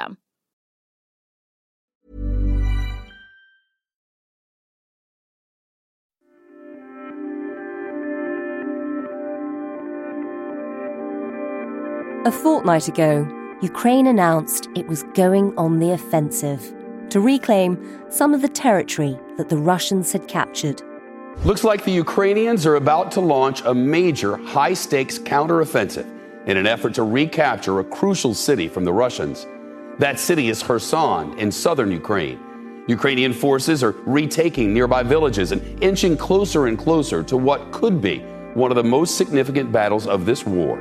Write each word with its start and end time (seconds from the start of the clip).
system. 0.00 0.16
A 12.26 12.32
fortnight 12.32 12.88
ago, 12.88 13.26
Ukraine 13.62 14.06
announced 14.06 14.68
it 14.76 14.86
was 14.86 15.02
going 15.14 15.56
on 15.56 15.78
the 15.78 15.92
offensive 15.92 16.74
to 17.10 17.20
reclaim 17.20 17.78
some 18.08 18.34
of 18.34 18.42
the 18.42 18.48
territory 18.48 19.18
that 19.36 19.48
the 19.48 19.56
Russians 19.56 20.12
had 20.12 20.28
captured. 20.28 20.82
Looks 21.44 21.64
like 21.64 21.84
the 21.84 21.90
Ukrainians 21.90 22.66
are 22.66 22.76
about 22.76 23.10
to 23.12 23.20
launch 23.20 23.62
a 23.64 23.74
major 23.74 24.36
high 24.36 24.74
stakes 24.74 25.18
counteroffensive 25.18 26.06
in 26.46 26.56
an 26.56 26.66
effort 26.66 26.94
to 26.94 27.02
recapture 27.02 27.80
a 27.80 27.84
crucial 27.84 28.34
city 28.34 28.68
from 28.68 28.84
the 28.84 28.92
Russians. 28.92 29.46
That 30.00 30.18
city 30.18 30.48
is 30.48 30.62
Kherson 30.62 31.38
in 31.38 31.52
southern 31.52 31.92
Ukraine. 31.92 32.40
Ukrainian 32.88 33.34
forces 33.34 33.82
are 33.82 33.94
retaking 34.06 34.72
nearby 34.72 35.02
villages 35.02 35.52
and 35.52 35.60
inching 35.82 36.16
closer 36.16 36.68
and 36.68 36.78
closer 36.78 37.22
to 37.24 37.36
what 37.36 37.70
could 37.70 38.00
be 38.00 38.20
one 38.54 38.70
of 38.70 38.76
the 38.76 38.82
most 38.82 39.18
significant 39.18 39.70
battles 39.70 40.06
of 40.06 40.24
this 40.24 40.46
war. 40.46 40.76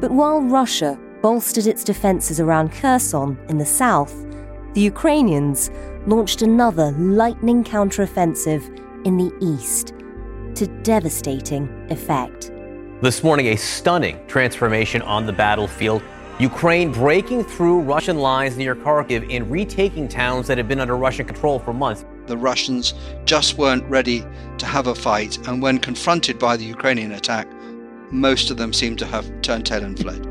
But 0.00 0.10
while 0.10 0.40
Russia 0.40 0.98
bolstered 1.22 1.68
its 1.68 1.84
defences 1.84 2.40
around 2.40 2.72
Kherson 2.72 3.38
in 3.48 3.58
the 3.58 3.64
south, 3.64 4.12
the 4.74 4.80
Ukrainians 4.80 5.70
launched 6.04 6.42
another 6.42 6.90
lightning 6.98 7.62
counteroffensive 7.62 8.64
in 9.06 9.16
the 9.16 9.32
east 9.40 9.94
to 10.56 10.66
devastating 10.82 11.68
effect. 11.90 12.50
This 13.00 13.22
morning, 13.22 13.46
a 13.46 13.56
stunning 13.56 14.18
transformation 14.26 15.02
on 15.02 15.24
the 15.24 15.32
battlefield. 15.32 16.02
Ukraine 16.40 16.90
breaking 16.90 17.44
through 17.44 17.82
Russian 17.82 18.18
lines 18.18 18.56
near 18.56 18.74
Kharkiv 18.74 19.32
and 19.32 19.48
retaking 19.48 20.08
towns 20.08 20.48
that 20.48 20.58
had 20.58 20.66
been 20.66 20.80
under 20.80 20.96
Russian 20.96 21.24
control 21.24 21.60
for 21.60 21.72
months. 21.72 22.04
The 22.26 22.36
Russians 22.36 22.94
just 23.24 23.56
weren't 23.56 23.84
ready 23.84 24.24
to 24.58 24.66
have 24.66 24.88
a 24.88 24.96
fight, 24.96 25.38
and 25.46 25.62
when 25.62 25.78
confronted 25.78 26.40
by 26.40 26.56
the 26.56 26.64
Ukrainian 26.64 27.12
attack, 27.12 27.46
most 28.10 28.50
of 28.50 28.56
them 28.56 28.72
seemed 28.72 28.98
to 28.98 29.06
have 29.06 29.30
turned 29.42 29.64
tail 29.64 29.84
and 29.84 29.96
fled. 29.96 30.26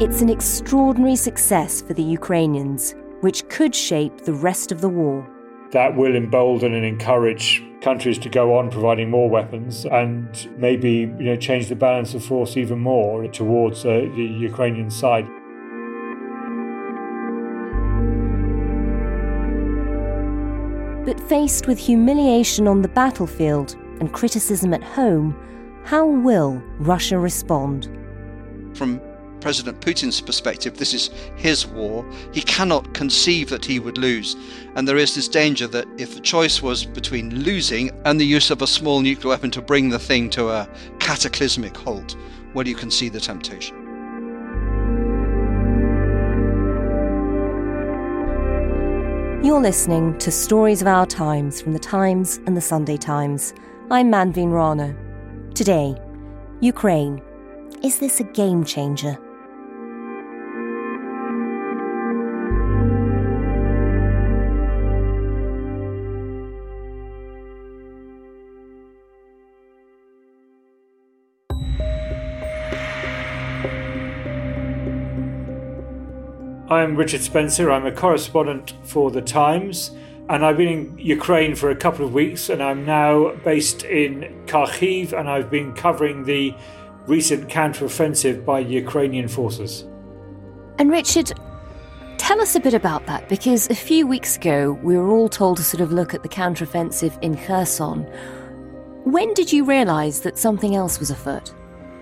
It's 0.00 0.22
an 0.22 0.30
extraordinary 0.30 1.16
success 1.16 1.82
for 1.82 1.92
the 1.92 2.02
Ukrainians, 2.02 2.94
which 3.20 3.46
could 3.50 3.74
shape 3.74 4.22
the 4.22 4.32
rest 4.32 4.72
of 4.72 4.80
the 4.80 4.88
war 4.88 5.28
that 5.72 5.96
will 5.96 6.16
embolden 6.16 6.74
and 6.74 6.84
encourage 6.84 7.62
countries 7.80 8.18
to 8.18 8.28
go 8.28 8.56
on 8.56 8.70
providing 8.70 9.10
more 9.10 9.28
weapons 9.30 9.84
and 9.86 10.48
maybe 10.56 10.90
you 10.90 11.24
know 11.24 11.36
change 11.36 11.68
the 11.68 11.76
balance 11.76 12.14
of 12.14 12.24
force 12.24 12.56
even 12.56 12.78
more 12.78 13.26
towards 13.28 13.84
uh, 13.84 14.00
the 14.16 14.22
Ukrainian 14.22 14.90
side. 14.90 15.26
But 21.04 21.20
faced 21.28 21.66
with 21.66 21.78
humiliation 21.78 22.68
on 22.68 22.82
the 22.82 22.88
battlefield 22.88 23.76
and 24.00 24.12
criticism 24.12 24.74
at 24.74 24.82
home, 24.82 25.34
how 25.84 26.06
will 26.06 26.62
Russia 26.78 27.18
respond? 27.18 27.88
From 28.74 29.00
President 29.40 29.80
Putin's 29.80 30.20
perspective, 30.20 30.76
this 30.76 30.94
is 30.94 31.10
his 31.36 31.66
war. 31.66 32.04
He 32.32 32.42
cannot 32.42 32.94
conceive 32.94 33.48
that 33.50 33.64
he 33.64 33.78
would 33.78 33.98
lose. 33.98 34.36
And 34.74 34.86
there 34.86 34.96
is 34.96 35.14
this 35.14 35.28
danger 35.28 35.66
that 35.68 35.86
if 35.98 36.14
the 36.14 36.20
choice 36.20 36.62
was 36.62 36.84
between 36.84 37.42
losing 37.42 37.90
and 38.04 38.20
the 38.20 38.26
use 38.26 38.50
of 38.50 38.62
a 38.62 38.66
small 38.66 39.00
nuclear 39.00 39.30
weapon 39.30 39.50
to 39.52 39.62
bring 39.62 39.88
the 39.88 39.98
thing 39.98 40.30
to 40.30 40.48
a 40.48 40.68
cataclysmic 40.98 41.76
halt, 41.76 42.16
well, 42.54 42.66
you 42.66 42.74
can 42.74 42.90
see 42.90 43.08
the 43.08 43.20
temptation. 43.20 43.76
You're 49.44 49.60
listening 49.60 50.18
to 50.18 50.30
Stories 50.30 50.82
of 50.82 50.88
Our 50.88 51.06
Times 51.06 51.62
from 51.62 51.72
the 51.72 51.78
Times 51.78 52.38
and 52.46 52.56
the 52.56 52.60
Sunday 52.60 52.96
Times. 52.96 53.54
I'm 53.90 54.10
Manveen 54.10 54.52
Rana. 54.52 54.96
Today, 55.54 55.96
Ukraine. 56.60 57.22
Is 57.82 58.00
this 58.00 58.18
a 58.18 58.24
game 58.24 58.64
changer? 58.64 59.16
I'm 76.70 76.96
Richard 76.96 77.22
Spencer. 77.22 77.70
I'm 77.70 77.86
a 77.86 77.92
correspondent 77.92 78.74
for 78.82 79.10
The 79.10 79.22
Times, 79.22 79.92
and 80.28 80.44
I've 80.44 80.58
been 80.58 80.68
in 80.68 80.98
Ukraine 80.98 81.54
for 81.54 81.70
a 81.70 81.74
couple 81.74 82.04
of 82.04 82.12
weeks, 82.12 82.50
and 82.50 82.62
I'm 82.62 82.84
now 82.84 83.34
based 83.36 83.84
in 83.84 84.44
Kharkiv, 84.44 85.18
and 85.18 85.30
I've 85.30 85.50
been 85.50 85.72
covering 85.72 86.24
the 86.24 86.54
recent 87.06 87.48
counteroffensive 87.48 88.44
by 88.44 88.58
Ukrainian 88.58 89.28
forces. 89.28 89.86
And 90.78 90.90
Richard, 90.90 91.32
tell 92.18 92.38
us 92.38 92.54
a 92.54 92.60
bit 92.60 92.74
about 92.74 93.06
that, 93.06 93.30
because 93.30 93.70
a 93.70 93.74
few 93.74 94.06
weeks 94.06 94.36
ago 94.36 94.78
we 94.82 94.94
were 94.98 95.08
all 95.08 95.30
told 95.30 95.56
to 95.56 95.64
sort 95.64 95.80
of 95.80 95.90
look 95.90 96.12
at 96.12 96.22
the 96.22 96.28
counteroffensive 96.28 97.18
in 97.22 97.34
Kherson. 97.38 98.02
When 99.04 99.32
did 99.32 99.50
you 99.50 99.64
realise 99.64 100.18
that 100.18 100.36
something 100.36 100.76
else 100.76 101.00
was 101.00 101.10
afoot? 101.10 101.54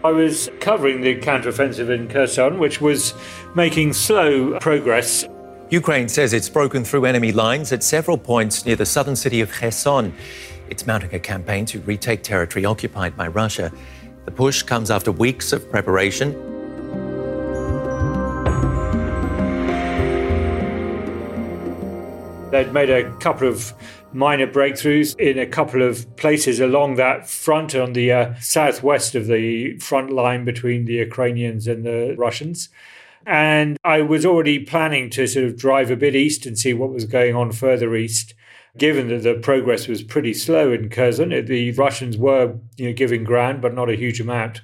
I 0.07 0.13
was 0.13 0.49
covering 0.61 1.01
the 1.01 1.17
counteroffensive 1.17 1.91
in 1.91 2.07
Kherson, 2.07 2.61
which 2.61 2.81
was 2.81 3.13
making 3.57 3.93
slow 3.93 4.57
progress. 4.61 5.27
Ukraine 5.71 6.09
says 6.09 6.33
it's 6.33 6.49
broken 6.49 6.85
through 6.85 7.07
enemy 7.07 7.33
lines 7.33 7.73
at 7.73 7.83
several 7.83 8.17
points 8.17 8.65
near 8.65 8.77
the 8.77 8.87
southern 8.87 9.17
city 9.17 9.41
of 9.41 9.51
Kherson. 9.51 10.15
It's 10.71 10.87
mounting 10.87 11.13
a 11.13 11.19
campaign 11.19 11.67
to 11.67 11.81
retake 11.81 12.23
territory 12.23 12.65
occupied 12.65 13.17
by 13.17 13.27
Russia. 13.27 13.73
The 14.27 14.31
push 14.31 14.63
comes 14.63 14.93
after 14.93 15.11
weeks 15.11 15.53
of 15.53 15.69
preparation. 15.73 16.31
They'd 22.53 22.73
made 22.73 22.91
a 22.91 23.11
couple 23.19 23.49
of 23.49 23.75
minor 24.17 24.47
breakthroughs 24.47 25.19
in 25.21 25.39
a 25.39 25.47
couple 25.47 25.83
of 25.83 26.17
places 26.17 26.59
along 26.59 26.97
that 26.97 27.29
front 27.29 27.75
on 27.75 27.93
the 27.93 28.11
uh, 28.11 28.35
southwest 28.41 29.15
of 29.15 29.27
the 29.27 29.79
front 29.79 30.11
line 30.11 30.45
between 30.45 30.87
the 30.87 30.95
Ukrainians 30.95 31.69
and 31.69 31.85
the 31.85 32.15
Russians. 32.17 32.71
And 33.27 33.77
I 33.85 34.03
was 34.03 34.25
already 34.25 34.61
planning 34.61 35.11
to 35.11 35.27
sort 35.27 35.45
of 35.45 35.57
drive 35.57 35.91
a 35.91 35.97
bit 35.97 36.15
east 36.15 36.47
and 36.47 36.59
see 36.59 36.73
what 36.73 36.93
was 36.93 37.05
going 37.05 37.35
on 37.35 37.53
further 37.53 37.95
east, 37.95 38.35
given 38.79 39.09
that 39.09 39.23
the 39.23 39.35
progress 39.35 39.89
was 39.89 40.03
pretty 40.03 40.33
slow 40.33 40.73
in 40.73 40.89
Kherson. 40.89 41.31
The 41.45 41.73
Russians 41.73 42.17
were 42.17 42.57
you 42.77 42.87
know, 42.87 42.95
giving 42.95 43.25
ground, 43.25 43.61
but 43.61 43.75
not 43.75 43.91
a 43.91 43.97
huge 43.97 44.21
amount. 44.21 44.63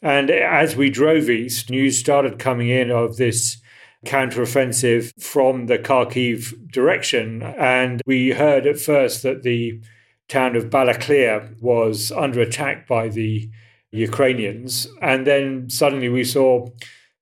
And 0.00 0.30
as 0.30 0.76
we 0.76 0.90
drove 0.90 1.28
east, 1.28 1.70
news 1.70 1.98
started 1.98 2.38
coming 2.38 2.68
in 2.68 2.90
of 2.90 3.16
this 3.16 3.61
counteroffensive 4.06 5.12
from 5.20 5.66
the 5.66 5.78
Kharkiv 5.78 6.70
direction. 6.72 7.42
And 7.42 8.02
we 8.06 8.30
heard 8.30 8.66
at 8.66 8.80
first 8.80 9.22
that 9.22 9.42
the 9.42 9.80
town 10.28 10.56
of 10.56 10.70
Balaklia 10.70 11.60
was 11.60 12.10
under 12.12 12.40
attack 12.40 12.86
by 12.88 13.08
the 13.08 13.50
Ukrainians. 13.90 14.88
And 15.00 15.26
then 15.26 15.68
suddenly 15.70 16.08
we 16.08 16.24
saw 16.24 16.68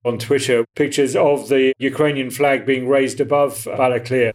on 0.05 0.19
Twitter 0.19 0.65
pictures 0.77 1.15
of 1.15 1.49
the 1.49 1.75
Ukrainian 1.79 2.31
flag 2.31 2.65
being 2.65 2.89
raised 2.89 3.21
above 3.21 3.65
Balaklia. 3.65 4.33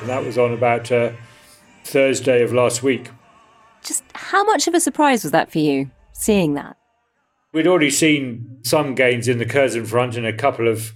And 0.00 0.10
that 0.10 0.22
was 0.22 0.36
on 0.36 0.52
about 0.52 0.92
uh, 0.92 1.12
Thursday 1.84 2.42
of 2.42 2.52
last 2.52 2.82
week. 2.82 3.10
Just 3.82 4.02
how 4.14 4.42
much 4.44 4.66
of 4.66 4.74
a 4.74 4.80
surprise 4.80 5.22
was 5.22 5.32
that 5.32 5.52
for 5.52 5.58
you, 5.58 5.90
seeing 6.12 6.54
that? 6.54 6.76
We'd 7.52 7.66
already 7.66 7.90
seen 7.90 8.58
some 8.62 8.94
gains 8.94 9.28
in 9.28 9.38
the 9.38 9.44
Kherson 9.44 9.84
front 9.84 10.16
in 10.16 10.24
a 10.24 10.32
couple 10.32 10.66
of 10.66 10.92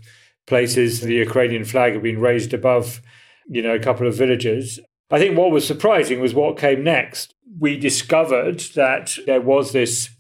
places. 0.47 1.01
The 1.01 1.15
Ukrainian 1.15 1.65
flag 1.65 1.93
had 1.93 2.03
been 2.03 2.21
raised 2.21 2.53
above, 2.53 3.01
you 3.49 3.63
know, 3.63 3.75
a 3.75 3.79
couple 3.79 4.09
of 4.09 4.17
villages. 4.17 4.81
I 5.11 5.19
think 5.19 5.39
what 5.39 5.53
was 5.53 5.67
surprising 5.67 6.21
was 6.21 6.35
what 6.35 6.59
came 6.59 6.83
next. 6.83 7.35
We 7.59 7.79
discovered 7.79 8.61
that 8.75 9.17
there 9.27 9.41
was 9.41 9.73
this 9.73 10.11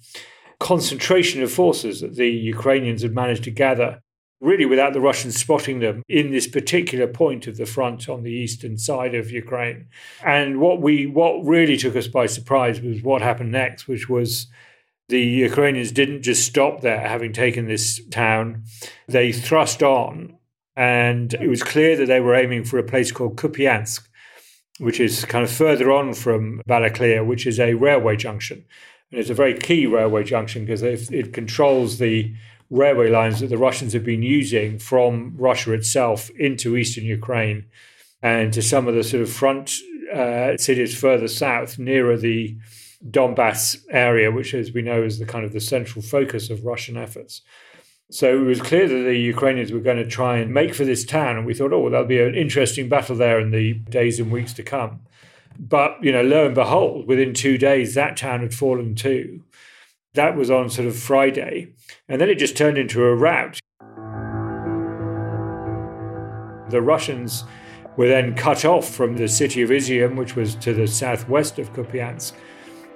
concentration 0.61 1.43
of 1.43 1.53
forces 1.53 2.01
that 2.01 2.17
the 2.17 2.31
Ukrainians 2.31 3.03
had 3.03 3.15
managed 3.15 3.45
to 3.45 3.51
gather 3.51 4.01
really 4.41 4.67
without 4.67 4.93
the 4.93 5.01
Russians 5.01 5.37
spotting 5.37 5.81
them 5.81 6.03
in 6.09 6.31
this 6.31 6.47
particular 6.47 7.07
point 7.07 7.47
of 7.47 7.57
the 7.57 7.67
front 7.67 8.09
on 8.09 8.23
the 8.23 8.33
eastern 8.33 8.79
side 8.79 9.15
of 9.15 9.31
Ukraine. 9.31 9.89
And 10.25 10.61
what 10.61 10.81
we 10.81 11.07
what 11.07 11.45
really 11.45 11.77
took 11.77 11.97
us 11.97 12.07
by 12.07 12.27
surprise 12.27 12.81
was 12.81 13.03
what 13.03 13.23
happened 13.23 13.53
next, 13.53 13.89
which 13.89 14.09
was 14.09 14.47
the 15.09 15.21
Ukrainians 15.21 15.91
didn't 15.91 16.23
just 16.23 16.47
stop 16.47 16.83
there 16.83 17.01
having 17.01 17.33
taken 17.33 17.67
this 17.67 18.01
town. 18.11 18.65
They 19.09 19.33
thrust 19.33 19.83
on 19.83 20.39
and 20.77 21.35
it 21.35 21.49
was 21.49 21.63
clear 21.65 21.97
that 21.97 22.07
they 22.07 22.21
were 22.21 22.37
aiming 22.37 22.63
for 22.63 22.79
a 22.79 22.85
place 22.85 23.11
called 23.11 23.37
Kupiansk, 23.37 24.07
which 24.79 25.01
is 25.01 25.25
kind 25.25 25.43
of 25.43 25.51
further 25.51 25.91
on 25.91 26.15
from 26.15 26.63
Balaklia, 26.69 27.27
which 27.27 27.49
is 27.49 27.59
a 27.59 27.75
railway 27.75 28.15
junction. 28.15 28.65
And 29.11 29.19
it's 29.19 29.31
a 29.31 29.35
very 29.35 29.59
key 29.59 29.87
railway 29.87 30.23
junction 30.23 30.65
because 30.65 30.83
it, 30.83 31.11
it 31.11 31.33
controls 31.33 31.99
the 31.99 32.33
railway 32.71 33.11
lines 33.11 33.41
that 33.41 33.49
the 33.49 33.59
Russians 33.59 33.93
have 33.93 34.05
been 34.05 34.23
using 34.23 34.79
from 34.79 35.35
Russia 35.37 35.73
itself 35.73 36.31
into 36.31 36.77
eastern 36.77 37.05
Ukraine 37.05 37.65
and 38.23 38.53
to 38.53 38.63
some 38.63 38.89
of 38.89 38.95
the 38.95 39.05
sort 39.05 39.23
of 39.23 39.31
front 39.31 39.77
uh, 40.15 40.57
cities 40.57 40.99
further 40.99 41.29
south, 41.29 41.79
nearer 41.79 42.17
the 42.17 42.57
Donbass 43.09 43.85
area, 43.91 44.31
which, 44.31 44.55
as 44.55 44.73
we 44.73 44.83
know, 44.83 45.03
is 45.03 45.19
the 45.19 45.27
kind 45.27 45.45
of 45.45 45.53
the 45.53 45.61
central 45.61 46.03
focus 46.03 46.51
of 46.51 46.65
Russian 46.65 46.97
efforts. 46.97 47.43
So 48.11 48.39
it 48.39 48.45
was 48.45 48.61
clear 48.61 48.89
that 48.89 49.05
the 49.05 49.19
Ukrainians 49.19 49.71
were 49.71 49.81
going 49.81 49.99
to 49.99 50.07
try 50.07 50.39
and 50.39 50.53
make 50.53 50.75
for 50.75 50.85
this 50.85 51.05
town, 51.05 51.37
and 51.37 51.47
we 51.47 51.55
thought, 51.55 51.73
oh, 51.73 51.81
well, 51.81 51.91
there'll 51.91 52.07
be 52.07 52.21
an 52.21 52.35
interesting 52.35 52.89
battle 52.89 53.17
there 53.17 53.39
in 53.39 53.51
the 53.51 53.75
days 53.75 54.19
and 54.19 54.33
weeks 54.33 54.53
to 54.55 54.63
come. 54.63 55.01
But 55.59 56.03
you 56.03 56.13
know, 56.13 56.23
lo 56.23 56.47
and 56.47 56.55
behold, 56.55 57.07
within 57.07 57.35
two 57.35 57.59
days, 57.59 57.95
that 57.95 58.17
town 58.17 58.41
had 58.41 58.55
fallen 58.55 58.95
too. 58.95 59.43
That 60.15 60.37
was 60.37 60.51
on 60.51 60.71
sort 60.71 60.89
of 60.89 60.97
Friday. 60.97 61.75
And 62.09 62.21
then 62.21 62.29
it 62.29 62.39
just 62.39 62.57
turned 62.57 62.79
into 62.79 63.05
a 63.05 63.15
rout. 63.15 63.61
The 66.71 66.83
Russians 66.83 67.45
were 67.97 68.09
then 68.09 68.35
cut 68.35 68.65
off 68.65 68.89
from 68.89 69.17
the 69.17 69.29
city 69.29 69.63
of 69.63 69.71
Izium, 69.71 70.17
which 70.17 70.37
was 70.37 70.55
to 70.57 70.73
the 70.73 70.87
southwest 70.87 71.59
of 71.59 71.73
Kupiansk, 71.73 72.33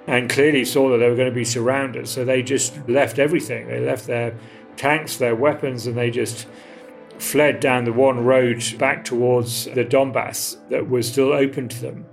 and 0.07 0.29
clearly 0.29 0.63
saw 0.65 0.89
that 0.89 0.97
they 0.97 1.09
were 1.09 1.15
going 1.15 1.29
to 1.29 1.35
be 1.35 1.45
surrounded. 1.45 2.07
So 2.07 2.23
they 2.23 2.41
just 2.41 2.87
left 2.87 3.19
everything. 3.19 3.67
They 3.67 3.79
left 3.79 4.07
their 4.07 4.37
tanks, 4.75 5.17
their 5.17 5.35
weapons, 5.35 5.87
and 5.87 5.97
they 5.97 6.09
just 6.09 6.47
fled 7.19 7.59
down 7.59 7.85
the 7.85 7.93
one 7.93 8.23
road 8.23 8.63
back 8.77 9.05
towards 9.05 9.65
the 9.65 9.85
Donbass 9.85 10.57
that 10.69 10.89
was 10.89 11.07
still 11.07 11.31
open 11.31 11.67
to 11.69 11.81
them. 11.81 12.05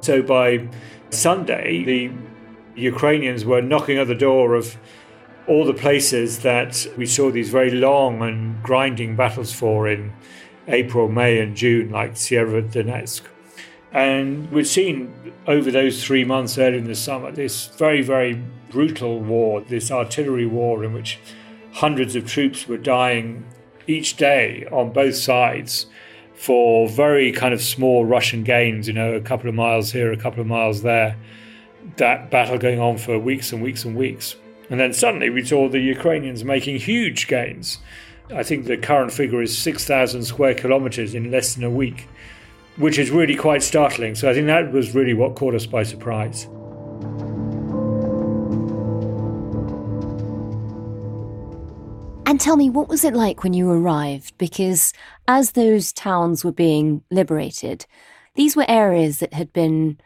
So 0.00 0.22
by 0.22 0.68
Sunday, 1.10 1.84
the 1.84 2.10
Ukrainians 2.76 3.44
were 3.44 3.62
knocking 3.62 3.98
at 3.98 4.06
the 4.06 4.14
door 4.14 4.54
of 4.54 4.76
all 5.46 5.64
the 5.64 5.74
places 5.74 6.40
that 6.40 6.86
we 6.96 7.06
saw 7.06 7.30
these 7.30 7.50
very 7.50 7.70
long 7.70 8.22
and 8.22 8.62
grinding 8.62 9.16
battles 9.16 9.52
for 9.52 9.88
in 9.88 10.12
April, 10.68 11.08
May, 11.08 11.38
and 11.38 11.56
June, 11.56 11.90
like 11.90 12.14
Severodonetsk. 12.14 13.22
And 13.92 14.50
we'd 14.50 14.66
seen 14.66 15.14
over 15.46 15.70
those 15.70 16.04
three 16.04 16.24
months 16.24 16.58
early 16.58 16.78
in 16.78 16.84
the 16.84 16.94
summer 16.94 17.30
this 17.30 17.68
very, 17.68 18.02
very 18.02 18.42
brutal 18.70 19.20
war, 19.20 19.60
this 19.60 19.90
artillery 19.90 20.46
war 20.46 20.84
in 20.84 20.92
which 20.92 21.18
hundreds 21.72 22.16
of 22.16 22.26
troops 22.26 22.66
were 22.66 22.76
dying 22.76 23.44
each 23.86 24.16
day 24.16 24.66
on 24.72 24.92
both 24.92 25.14
sides 25.14 25.86
for 26.34 26.88
very 26.88 27.32
kind 27.32 27.54
of 27.54 27.62
small 27.62 28.04
Russian 28.04 28.42
gains, 28.42 28.88
you 28.88 28.92
know, 28.92 29.14
a 29.14 29.20
couple 29.20 29.48
of 29.48 29.54
miles 29.54 29.92
here, 29.92 30.12
a 30.12 30.16
couple 30.16 30.40
of 30.40 30.46
miles 30.46 30.82
there. 30.82 31.16
That 31.96 32.30
battle 32.30 32.58
going 32.58 32.80
on 32.80 32.98
for 32.98 33.18
weeks 33.18 33.52
and 33.52 33.62
weeks 33.62 33.84
and 33.84 33.96
weeks. 33.96 34.36
And 34.68 34.80
then 34.80 34.92
suddenly 34.92 35.30
we 35.30 35.44
saw 35.44 35.68
the 35.68 35.78
Ukrainians 35.78 36.44
making 36.44 36.78
huge 36.78 37.28
gains. 37.28 37.78
I 38.34 38.42
think 38.42 38.66
the 38.66 38.76
current 38.76 39.12
figure 39.12 39.40
is 39.40 39.56
6,000 39.56 40.24
square 40.24 40.54
kilometers 40.54 41.14
in 41.14 41.30
less 41.30 41.54
than 41.54 41.62
a 41.62 41.70
week, 41.70 42.08
which 42.76 42.98
is 42.98 43.10
really 43.10 43.36
quite 43.36 43.62
startling. 43.62 44.16
So 44.16 44.28
I 44.28 44.34
think 44.34 44.48
that 44.48 44.72
was 44.72 44.94
really 44.94 45.14
what 45.14 45.36
caught 45.36 45.54
us 45.54 45.66
by 45.66 45.84
surprise. 45.84 46.48
And 52.28 52.40
tell 52.40 52.56
me, 52.56 52.68
what 52.68 52.88
was 52.88 53.04
it 53.04 53.14
like 53.14 53.44
when 53.44 53.54
you 53.54 53.70
arrived? 53.70 54.36
Because 54.36 54.92
as 55.28 55.52
those 55.52 55.92
towns 55.92 56.44
were 56.44 56.52
being 56.52 57.02
liberated, 57.10 57.86
these 58.34 58.56
were 58.56 58.66
areas 58.68 59.20
that 59.20 59.32
had 59.32 59.52
been 59.52 59.98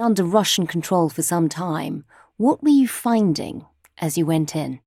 under 0.00 0.24
Russian 0.24 0.66
control 0.66 1.08
for 1.08 1.22
some 1.22 1.48
time. 1.48 2.04
What 2.36 2.62
were 2.62 2.70
you 2.70 2.88
finding? 2.88 3.66
as 4.00 4.16
you 4.16 4.26
went 4.26 4.56
in? 4.56 4.80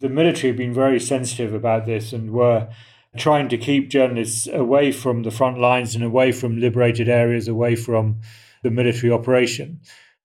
The 0.00 0.08
military 0.08 0.48
had 0.48 0.56
been 0.56 0.74
very 0.74 1.00
sensitive 1.00 1.52
about 1.54 1.86
this 1.86 2.12
and 2.12 2.32
were 2.32 2.68
trying 3.16 3.48
to 3.50 3.58
keep 3.58 3.90
journalists 3.90 4.46
away 4.46 4.90
from 4.90 5.22
the 5.22 5.30
front 5.30 5.58
lines 5.58 5.94
and 5.94 6.02
away 6.02 6.32
from 6.32 6.58
liberated 6.58 7.08
areas, 7.08 7.46
away 7.46 7.76
from 7.76 8.20
the 8.62 8.70
military 8.70 9.12
operation. 9.12 9.80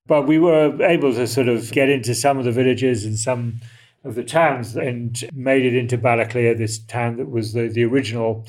But 0.06 0.26
we 0.26 0.40
were 0.40 0.82
able 0.82 1.14
to 1.14 1.28
sort 1.28 1.50
of 1.50 1.72
get 1.72 1.90
into 1.90 2.16
some 2.16 2.38
of 2.38 2.46
the 2.46 2.52
villages 2.52 3.04
and 3.04 3.20
some 3.20 3.60
of 4.06 4.16
the 4.16 4.24
towns 4.24 4.76
and 4.76 5.22
made 5.34 5.66
it 5.66 5.76
into 5.76 5.98
Balaklia, 5.98 6.58
this 6.58 6.80
town 6.80 7.18
that 7.18 7.30
was 7.30 7.52
the, 7.52 7.68
the 7.68 7.84
original 7.84 8.48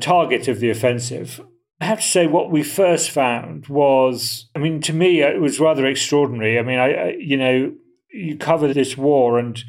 target 0.00 0.46
of 0.46 0.60
the 0.60 0.70
offensive. 0.70 1.40
I 1.82 1.86
have 1.86 1.98
to 1.98 2.06
say, 2.06 2.28
what 2.28 2.52
we 2.52 2.62
first 2.62 3.10
found 3.10 3.66
was, 3.66 4.46
I 4.54 4.60
mean, 4.60 4.80
to 4.82 4.92
me, 4.92 5.20
it 5.20 5.40
was 5.40 5.58
rather 5.58 5.84
extraordinary. 5.84 6.56
I 6.56 6.62
mean, 6.62 6.78
I, 6.78 6.92
I 6.92 7.16
you 7.18 7.36
know, 7.36 7.72
you 8.12 8.36
cover 8.36 8.72
this 8.72 8.96
war 8.96 9.36
and 9.36 9.64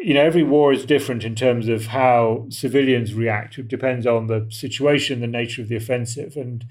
you 0.00 0.14
know 0.14 0.22
every 0.22 0.44
war 0.44 0.72
is 0.72 0.84
different 0.84 1.24
in 1.24 1.34
terms 1.34 1.68
of 1.68 1.86
how 1.86 2.46
civilians 2.48 3.12
react 3.12 3.58
it 3.58 3.68
depends 3.68 4.06
on 4.06 4.26
the 4.26 4.46
situation 4.50 5.20
the 5.20 5.26
nature 5.26 5.62
of 5.62 5.68
the 5.68 5.76
offensive 5.76 6.36
and 6.36 6.64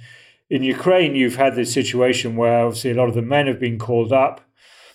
in 0.49 0.63
ukraine 0.63 1.15
you've 1.15 1.35
had 1.35 1.55
this 1.55 1.73
situation 1.73 2.35
where 2.35 2.65
obviously 2.65 2.91
a 2.91 2.95
lot 2.95 3.09
of 3.09 3.15
the 3.15 3.21
men 3.21 3.47
have 3.47 3.59
been 3.59 3.77
called 3.77 4.11
up 4.11 4.41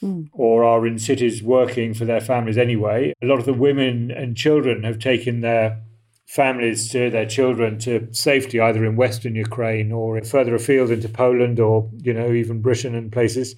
mm. 0.02 0.28
or 0.32 0.64
are 0.64 0.86
in 0.86 0.98
cities 0.98 1.42
working 1.42 1.94
for 1.94 2.04
their 2.04 2.20
families 2.20 2.58
anyway 2.58 3.12
a 3.22 3.26
lot 3.26 3.38
of 3.38 3.46
the 3.46 3.54
women 3.54 4.10
and 4.10 4.36
children 4.36 4.82
have 4.82 4.98
taken 4.98 5.40
their 5.40 5.80
families 6.26 6.90
to 6.90 7.11
their 7.11 7.26
children 7.26 7.78
to 7.78 8.09
safety 8.12 8.59
either 8.61 8.85
in 8.85 8.97
western 8.97 9.35
ukraine 9.35 9.93
or 9.93 10.21
further 10.23 10.54
afield 10.54 10.90
into 10.90 11.09
poland 11.09 11.61
or 11.61 11.90
you 12.02 12.12
know 12.12 12.33
even 12.33 12.62
britain 12.62 12.95
and 12.95 13.12
places 13.12 13.54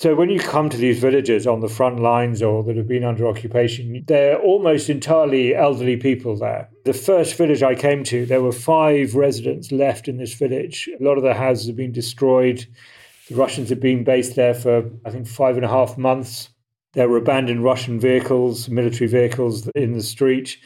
so 0.00 0.14
when 0.14 0.30
you 0.30 0.38
come 0.38 0.68
to 0.68 0.76
these 0.76 1.00
villages 1.00 1.44
on 1.44 1.58
the 1.58 1.68
front 1.68 1.98
lines 1.98 2.40
or 2.40 2.62
that 2.62 2.76
have 2.76 2.86
been 2.86 3.02
under 3.02 3.26
occupation, 3.26 4.04
they're 4.06 4.38
almost 4.38 4.88
entirely 4.88 5.56
elderly 5.56 5.96
people 5.96 6.36
there. 6.36 6.68
The 6.84 6.92
first 6.92 7.36
village 7.36 7.64
I 7.64 7.74
came 7.74 8.04
to, 8.04 8.24
there 8.24 8.40
were 8.40 8.52
five 8.52 9.16
residents 9.16 9.72
left 9.72 10.06
in 10.06 10.16
this 10.16 10.34
village. 10.34 10.88
A 11.00 11.02
lot 11.02 11.18
of 11.18 11.24
the 11.24 11.34
houses 11.34 11.66
have 11.66 11.74
been 11.74 11.90
destroyed. 11.90 12.64
The 13.28 13.34
Russians 13.34 13.70
have 13.70 13.80
been 13.80 14.04
based 14.04 14.36
there 14.36 14.54
for, 14.54 14.88
I 15.04 15.10
think, 15.10 15.26
five 15.26 15.56
and 15.56 15.64
a 15.64 15.68
half 15.68 15.98
months. 15.98 16.48
There 16.92 17.08
were 17.08 17.16
abandoned 17.16 17.64
Russian 17.64 17.98
vehicles, 17.98 18.68
military 18.68 19.10
vehicles 19.10 19.66
in 19.74 19.94
the 19.94 20.02
street, 20.02 20.58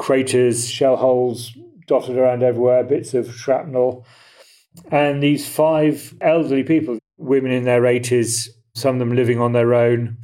craters, 0.00 0.66
shell 0.66 0.96
holes 0.96 1.52
dotted 1.86 2.16
around 2.16 2.42
everywhere, 2.42 2.82
bits 2.82 3.12
of 3.12 3.34
shrapnel. 3.34 4.06
And 4.90 5.22
these 5.22 5.46
five 5.46 6.14
elderly 6.22 6.62
people, 6.62 6.98
women 7.18 7.52
in 7.52 7.64
their 7.64 7.82
80s, 7.82 8.48
some 8.74 8.94
of 8.94 8.98
them 8.98 9.14
living 9.14 9.38
on 9.40 9.52
their 9.52 9.74
own. 9.74 10.16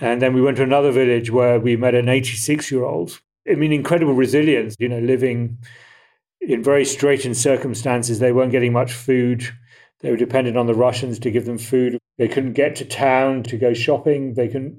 And 0.00 0.22
then 0.22 0.32
we 0.32 0.40
went 0.40 0.56
to 0.56 0.62
another 0.62 0.92
village 0.92 1.30
where 1.30 1.60
we 1.60 1.76
met 1.76 1.94
an 1.94 2.08
86 2.08 2.72
year 2.72 2.84
old. 2.84 3.20
I 3.50 3.54
mean, 3.54 3.70
incredible 3.70 4.14
resilience, 4.14 4.76
you 4.78 4.88
know, 4.88 4.98
living 4.98 5.58
in 6.40 6.62
very 6.62 6.84
straitened 6.84 7.36
circumstances. 7.36 8.18
They 8.18 8.32
weren't 8.32 8.52
getting 8.52 8.72
much 8.72 8.92
food. 8.92 9.46
They 10.00 10.10
were 10.10 10.16
dependent 10.16 10.56
on 10.56 10.66
the 10.66 10.74
Russians 10.74 11.18
to 11.18 11.30
give 11.30 11.44
them 11.44 11.58
food. 11.58 11.98
They 12.16 12.28
couldn't 12.28 12.54
get 12.54 12.76
to 12.76 12.86
town 12.86 13.42
to 13.44 13.58
go 13.58 13.74
shopping. 13.74 14.34
They 14.34 14.48
couldn't 14.48 14.78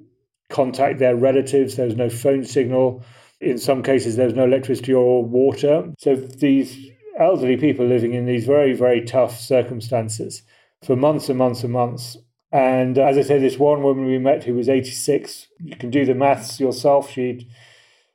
contact 0.50 0.98
their 0.98 1.16
relatives. 1.16 1.76
There 1.76 1.86
was 1.86 1.96
no 1.96 2.10
phone 2.10 2.46
signal. 2.46 3.04
In 3.40 3.58
some 3.58 3.84
cases, 3.84 4.16
there 4.16 4.26
was 4.26 4.36
no 4.36 4.46
electricity 4.46 4.94
or 4.94 5.24
water. 5.24 5.94
So 6.00 6.16
these 6.16 6.90
elderly 7.20 7.58
people 7.58 7.86
living 7.86 8.14
in 8.14 8.26
these 8.26 8.46
very, 8.46 8.74
very 8.74 9.02
tough 9.02 9.40
circumstances 9.40 10.44
for 10.84 10.96
months 10.96 11.30
and 11.30 11.38
months 11.38 11.64
and 11.64 11.74
months. 11.74 12.18
And 12.52 12.98
uh, 12.98 13.04
as 13.04 13.18
I 13.18 13.22
said, 13.22 13.42
this 13.42 13.60
one 13.60 13.84
woman 13.84 14.06
we 14.06 14.18
met 14.18 14.44
who 14.44 14.54
was 14.54 14.70
86, 14.70 15.48
you 15.60 15.76
can 15.76 15.90
do 15.90 16.06
the 16.06 16.16
maths 16.16 16.60
yourself. 16.60 17.12
She'd 17.12 17.48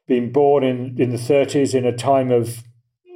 been 0.06 0.32
born 0.32 0.64
in, 0.64 1.00
in 1.00 1.10
the 1.10 1.16
30s 1.16 1.74
in 1.74 1.84
a 1.84 1.96
time 1.96 2.30
of 2.30 2.62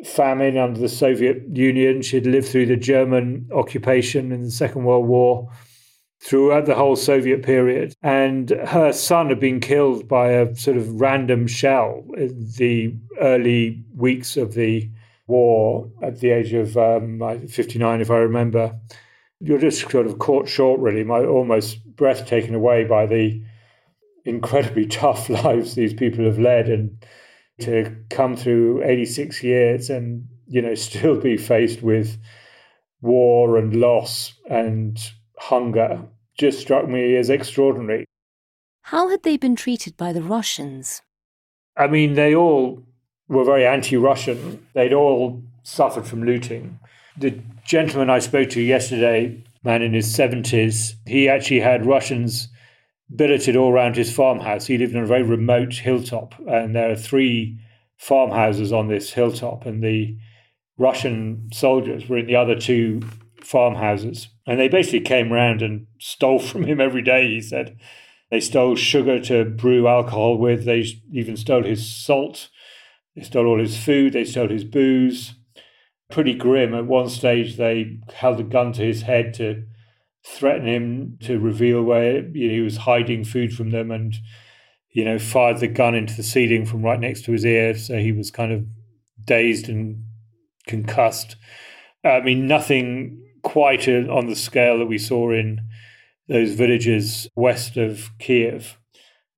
famine 0.04 0.58
under 0.58 0.78
the 0.78 0.88
Soviet 0.88 1.42
Union. 1.52 2.02
She'd 2.02 2.26
lived 2.26 2.48
through 2.48 2.66
the 2.66 2.76
German 2.76 3.48
occupation 3.52 4.30
in 4.30 4.42
the 4.42 4.50
Second 4.50 4.84
World 4.84 5.06
War 5.06 5.50
throughout 6.26 6.66
the 6.66 6.74
whole 6.74 6.96
Soviet 6.96 7.42
period. 7.44 7.94
And 8.02 8.50
her 8.50 8.92
son 8.92 9.28
had 9.28 9.38
been 9.38 9.60
killed 9.60 10.08
by 10.08 10.30
a 10.30 10.54
sort 10.56 10.76
of 10.76 11.00
random 11.00 11.46
shell 11.46 12.04
in 12.16 12.50
the 12.56 12.96
early 13.20 13.84
weeks 13.94 14.36
of 14.36 14.54
the 14.54 14.90
war 15.28 15.88
at 16.02 16.18
the 16.18 16.30
age 16.30 16.52
of 16.52 16.76
um, 16.76 17.46
59, 17.46 18.00
if 18.00 18.10
I 18.10 18.16
remember. 18.16 18.76
You're 19.38 19.58
just 19.58 19.88
sort 19.88 20.06
of 20.06 20.18
caught 20.18 20.48
short, 20.48 20.80
really, 20.80 21.04
my 21.04 21.24
almost 21.24 21.84
breath 21.94 22.26
taken 22.26 22.54
away 22.54 22.84
by 22.84 23.06
the 23.06 23.40
incredibly 24.24 24.86
tough 24.88 25.28
lives 25.44 25.74
these 25.74 25.94
people 25.94 26.24
have 26.24 26.40
led 26.40 26.68
and 26.68 27.04
to 27.60 27.96
come 28.10 28.36
through 28.36 28.82
86 28.84 29.42
years 29.42 29.88
and 29.88 30.26
you 30.46 30.60
know 30.60 30.74
still 30.74 31.18
be 31.18 31.36
faced 31.36 31.82
with 31.82 32.18
war 33.00 33.56
and 33.56 33.76
loss 33.76 34.34
and 34.50 34.98
hunger 35.38 36.02
just 36.36 36.60
struck 36.60 36.88
me 36.88 37.16
as 37.16 37.30
extraordinary. 37.30 38.06
How 38.82 39.08
had 39.08 39.22
they 39.22 39.36
been 39.36 39.56
treated 39.56 39.96
by 39.96 40.12
the 40.12 40.22
Russians? 40.22 41.02
I 41.76 41.86
mean, 41.88 42.14
they 42.14 42.34
all 42.34 42.82
were 43.28 43.44
very 43.44 43.66
anti 43.66 43.96
Russian. 43.96 44.66
They'd 44.74 44.92
all 44.92 45.42
suffered 45.62 46.06
from 46.06 46.22
looting. 46.22 46.78
The 47.18 47.40
gentleman 47.64 48.10
I 48.10 48.20
spoke 48.20 48.50
to 48.50 48.60
yesterday, 48.60 49.42
man 49.64 49.82
in 49.82 49.92
his 49.92 50.06
70s, 50.16 50.94
he 51.06 51.28
actually 51.28 51.60
had 51.60 51.86
Russians 51.86 52.48
billeted 53.14 53.56
all 53.56 53.72
around 53.72 53.96
his 53.96 54.12
farmhouse. 54.14 54.66
He 54.66 54.78
lived 54.78 54.94
on 54.94 55.02
a 55.02 55.06
very 55.06 55.22
remote 55.22 55.74
hilltop, 55.74 56.34
and 56.46 56.74
there 56.74 56.90
are 56.90 56.96
three 56.96 57.58
farmhouses 57.96 58.72
on 58.72 58.88
this 58.88 59.12
hilltop, 59.12 59.66
and 59.66 59.82
the 59.82 60.16
Russian 60.78 61.48
soldiers 61.52 62.08
were 62.08 62.18
in 62.18 62.26
the 62.26 62.36
other 62.36 62.54
two 62.54 63.00
farmhouses. 63.42 64.28
And 64.46 64.60
they 64.60 64.68
basically 64.68 65.00
came 65.00 65.32
around 65.32 65.62
and 65.62 65.86
stole 65.98 66.38
from 66.38 66.64
him 66.64 66.80
every 66.80 67.02
day, 67.02 67.28
he 67.28 67.40
said. 67.40 67.78
They 68.30 68.40
stole 68.40 68.76
sugar 68.76 69.20
to 69.20 69.44
brew 69.44 69.86
alcohol 69.88 70.38
with, 70.38 70.64
they 70.64 70.84
even 71.12 71.36
stole 71.36 71.62
his 71.62 71.88
salt, 71.88 72.48
they 73.14 73.22
stole 73.22 73.46
all 73.46 73.58
his 73.58 73.76
food, 73.76 74.12
they 74.12 74.24
stole 74.24 74.48
his 74.48 74.64
booze. 74.64 75.34
Pretty 76.10 76.34
grim. 76.34 76.74
At 76.74 76.86
one 76.86 77.08
stage, 77.08 77.56
they 77.56 77.98
held 78.14 78.38
a 78.38 78.44
gun 78.44 78.72
to 78.74 78.82
his 78.82 79.02
head 79.02 79.34
to 79.34 79.64
threaten 80.26 80.66
him 80.66 81.18
to 81.22 81.38
reveal 81.38 81.82
where 81.82 82.26
you 82.28 82.48
know, 82.48 82.54
he 82.54 82.60
was 82.60 82.78
hiding 82.78 83.24
food 83.24 83.52
from 83.52 83.70
them 83.70 83.90
and 83.90 84.16
you 84.90 85.04
know 85.04 85.18
fired 85.18 85.58
the 85.58 85.68
gun 85.68 85.94
into 85.94 86.14
the 86.14 86.22
ceiling 86.22 86.66
from 86.66 86.82
right 86.82 86.98
next 86.98 87.24
to 87.24 87.32
his 87.32 87.44
ear 87.44 87.76
so 87.76 87.96
he 87.98 88.10
was 88.10 88.30
kind 88.30 88.50
of 88.50 88.64
dazed 89.24 89.68
and 89.68 90.02
concussed 90.66 91.36
i 92.04 92.20
mean 92.20 92.48
nothing 92.48 93.22
quite 93.46 93.88
on 93.88 94.26
the 94.26 94.36
scale 94.36 94.78
that 94.78 94.86
we 94.86 94.98
saw 94.98 95.30
in 95.30 95.60
those 96.28 96.52
villages 96.52 97.28
west 97.36 97.76
of 97.76 98.10
kiev 98.18 98.78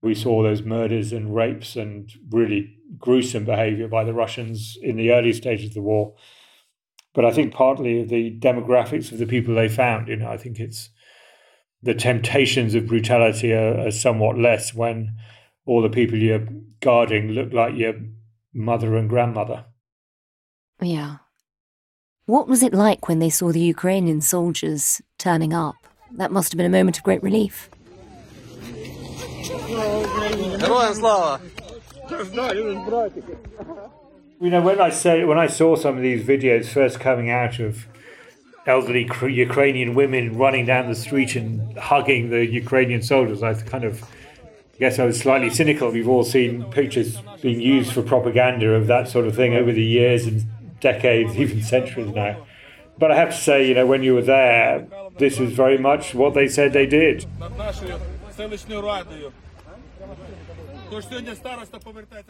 we 0.00 0.14
saw 0.14 0.42
those 0.42 0.62
murders 0.62 1.12
and 1.12 1.34
rapes 1.34 1.76
and 1.76 2.12
really 2.30 2.76
gruesome 2.96 3.44
behavior 3.44 3.86
by 3.86 4.02
the 4.04 4.14
russians 4.14 4.78
in 4.82 4.96
the 4.96 5.12
early 5.12 5.32
stages 5.32 5.66
of 5.66 5.74
the 5.74 5.82
war 5.82 6.14
but 7.18 7.24
I 7.24 7.32
think 7.32 7.52
partly 7.52 8.02
of 8.02 8.10
the 8.10 8.38
demographics 8.38 9.10
of 9.10 9.18
the 9.18 9.26
people 9.26 9.52
they 9.52 9.68
found. 9.68 10.06
You 10.06 10.14
know, 10.14 10.30
I 10.30 10.36
think 10.36 10.60
it's 10.60 10.90
the 11.82 11.92
temptations 11.92 12.76
of 12.76 12.86
brutality 12.86 13.52
are, 13.52 13.86
are 13.86 13.90
somewhat 13.90 14.38
less 14.38 14.72
when 14.72 15.16
all 15.66 15.82
the 15.82 15.88
people 15.88 16.16
you're 16.16 16.46
guarding 16.78 17.30
look 17.30 17.52
like 17.52 17.74
your 17.74 17.94
mother 18.54 18.96
and 18.96 19.08
grandmother. 19.08 19.64
Yeah. 20.80 21.16
What 22.28 22.46
was 22.46 22.62
it 22.62 22.74
like 22.74 23.08
when 23.08 23.20
they 23.20 23.30
saw 23.30 23.52
the 23.52 23.58
Ukrainian 23.58 24.20
soldiers 24.20 25.00
turning 25.16 25.54
up? 25.54 25.76
That 26.12 26.30
must 26.30 26.52
have 26.52 26.58
been 26.58 26.66
a 26.66 26.78
moment 26.78 26.98
of 26.98 27.02
great 27.02 27.22
relief. 27.22 27.70
You 34.42 34.50
know, 34.50 34.60
when 34.60 34.78
I 34.78 34.90
say 34.90 35.24
when 35.24 35.38
I 35.38 35.46
saw 35.46 35.74
some 35.74 35.96
of 35.96 36.02
these 36.02 36.22
videos 36.22 36.66
first 36.66 37.00
coming 37.00 37.30
out 37.30 37.60
of 37.60 37.86
elderly 38.66 39.08
Ukrainian 39.22 39.94
women 39.94 40.36
running 40.36 40.66
down 40.66 40.86
the 40.90 40.94
street 40.94 41.34
and 41.34 41.78
hugging 41.78 42.28
the 42.28 42.44
Ukrainian 42.44 43.00
soldiers, 43.00 43.42
I 43.42 43.54
kind 43.54 43.84
of 43.84 44.02
I 44.02 44.78
guess 44.78 44.98
I 44.98 45.06
was 45.06 45.18
slightly 45.18 45.48
cynical. 45.48 45.90
We've 45.90 46.06
all 46.06 46.24
seen 46.24 46.64
pictures 46.64 47.16
being 47.40 47.62
used 47.62 47.90
for 47.94 48.02
propaganda 48.02 48.74
of 48.74 48.86
that 48.88 49.08
sort 49.08 49.26
of 49.26 49.34
thing 49.34 49.54
over 49.54 49.72
the 49.72 49.82
years 49.82 50.26
and 50.26 50.44
decades, 50.80 51.36
even 51.42 51.62
centuries 51.62 52.14
now. 52.14 52.46
But 52.98 53.12
I 53.12 53.16
have 53.16 53.30
to 53.30 53.36
say, 53.36 53.68
you 53.68 53.74
know, 53.74 53.86
when 53.86 54.02
you 54.02 54.14
were 54.14 54.22
there, 54.22 54.88
this 55.18 55.38
is 55.38 55.52
very 55.52 55.78
much 55.78 56.14
what 56.14 56.34
they 56.34 56.48
said 56.48 56.72
they 56.72 56.86
did. 56.86 57.26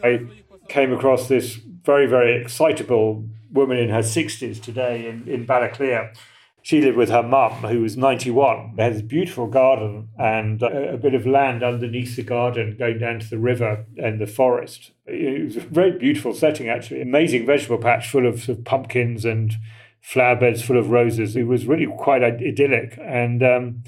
I 0.03 0.25
came 0.67 0.93
across 0.93 1.27
this 1.27 1.55
very, 1.55 2.05
very 2.05 2.41
excitable 2.41 3.23
woman 3.51 3.77
in 3.77 3.89
her 3.89 4.01
60s 4.01 4.61
today 4.61 5.07
in, 5.07 5.27
in 5.27 5.47
Balaklia. 5.47 6.15
She 6.61 6.81
lived 6.81 6.97
with 6.97 7.09
her 7.09 7.23
mum, 7.23 7.53
who 7.53 7.81
was 7.81 7.95
91. 7.95 8.75
They 8.75 8.83
had 8.83 9.07
beautiful 9.07 9.47
garden 9.47 10.09
and 10.17 10.61
a, 10.61 10.93
a, 10.93 10.97
bit 10.97 11.13
of 11.13 11.25
land 11.25 11.63
underneath 11.63 12.15
the 12.15 12.23
garden 12.23 12.75
going 12.77 12.99
down 12.99 13.19
to 13.19 13.29
the 13.29 13.37
river 13.37 13.85
and 13.97 14.19
the 14.19 14.27
forest. 14.27 14.91
It 15.05 15.45
was 15.45 15.57
a 15.57 15.61
very 15.61 15.97
beautiful 15.97 16.33
setting, 16.33 16.67
actually. 16.67 17.01
Amazing 17.01 17.45
vegetable 17.45 17.77
patch 17.77 18.09
full 18.09 18.27
of, 18.27 18.47
of 18.49 18.65
pumpkins 18.65 19.23
and 19.23 19.53
flower 20.01 20.35
beds 20.35 20.61
full 20.61 20.77
of 20.77 20.89
roses. 20.91 21.35
It 21.35 21.43
was 21.43 21.65
really 21.65 21.87
quite 21.97 22.23
idyllic. 22.23 22.99
And 23.01 23.41
um, 23.41 23.83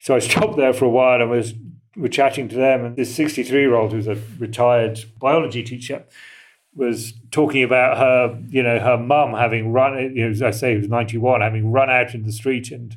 so 0.00 0.16
I 0.16 0.18
stopped 0.20 0.56
there 0.56 0.72
for 0.72 0.86
a 0.86 0.90
while 0.90 1.20
and 1.20 1.30
was 1.30 1.54
were 1.96 2.08
chatting 2.08 2.48
to 2.48 2.56
them, 2.56 2.84
and 2.84 2.96
this 2.96 3.14
63 3.14 3.60
year 3.60 3.74
old 3.74 3.92
who's 3.92 4.06
a 4.06 4.16
retired 4.38 5.00
biology 5.18 5.62
teacher 5.62 6.04
was 6.74 7.14
talking 7.30 7.62
about 7.62 7.98
her, 7.98 8.40
you 8.48 8.62
know, 8.62 8.78
her 8.78 8.96
mum 8.96 9.32
having 9.32 9.72
run, 9.72 9.98
you 10.14 10.24
know, 10.24 10.30
as 10.30 10.42
I 10.42 10.50
say, 10.50 10.72
he 10.72 10.78
was 10.78 10.88
91, 10.88 11.40
having 11.40 11.70
run 11.72 11.90
out 11.90 12.14
in 12.14 12.22
the 12.22 12.32
street 12.32 12.70
and 12.70 12.96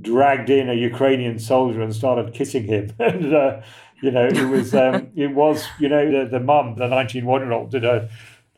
dragged 0.00 0.50
in 0.50 0.68
a 0.68 0.74
Ukrainian 0.74 1.38
soldier 1.38 1.82
and 1.82 1.94
started 1.94 2.34
kissing 2.34 2.64
him. 2.64 2.92
and, 2.98 3.34
uh, 3.34 3.60
you 4.02 4.10
know, 4.10 4.26
it 4.26 4.48
was, 4.48 4.74
um, 4.74 5.08
it 5.16 5.34
was, 5.34 5.66
you 5.78 5.88
know, 5.88 6.10
the, 6.10 6.28
the 6.28 6.40
mum, 6.40 6.76
the 6.76 6.86
91 6.86 7.42
year 7.42 7.52
old, 7.52 7.70
did 7.70 7.84
a 7.84 8.08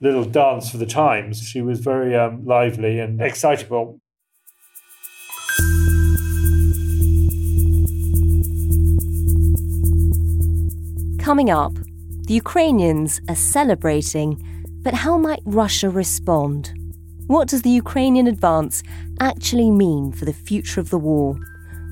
little 0.00 0.24
dance 0.24 0.70
for 0.70 0.76
the 0.76 0.86
times. 0.86 1.42
She 1.42 1.62
was 1.62 1.80
very 1.80 2.14
um, 2.14 2.44
lively 2.44 3.00
and 3.00 3.20
excitable. 3.20 4.00
Coming 11.18 11.50
up, 11.50 11.72
the 12.26 12.34
Ukrainians 12.34 13.20
are 13.28 13.36
celebrating, 13.36 14.42
but 14.82 14.94
how 14.94 15.16
might 15.16 15.42
Russia 15.44 15.88
respond? 15.88 16.74
What 17.28 17.46
does 17.46 17.62
the 17.62 17.70
Ukrainian 17.70 18.26
advance 18.26 18.82
actually 19.20 19.70
mean 19.70 20.10
for 20.10 20.24
the 20.24 20.32
future 20.32 20.80
of 20.80 20.90
the 20.90 20.98
war? 20.98 21.38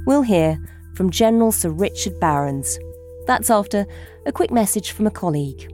We'll 0.07 0.23
hear 0.23 0.59
from 0.97 1.11
General 1.11 1.53
Sir 1.53 1.71
Richard 1.71 2.19
Barrons. 2.19 2.79
That's 3.29 3.49
after 3.49 3.87
a 4.27 4.33
quick 4.33 4.51
message 4.51 4.91
from 4.91 5.07
a 5.07 5.11
colleague. 5.11 5.73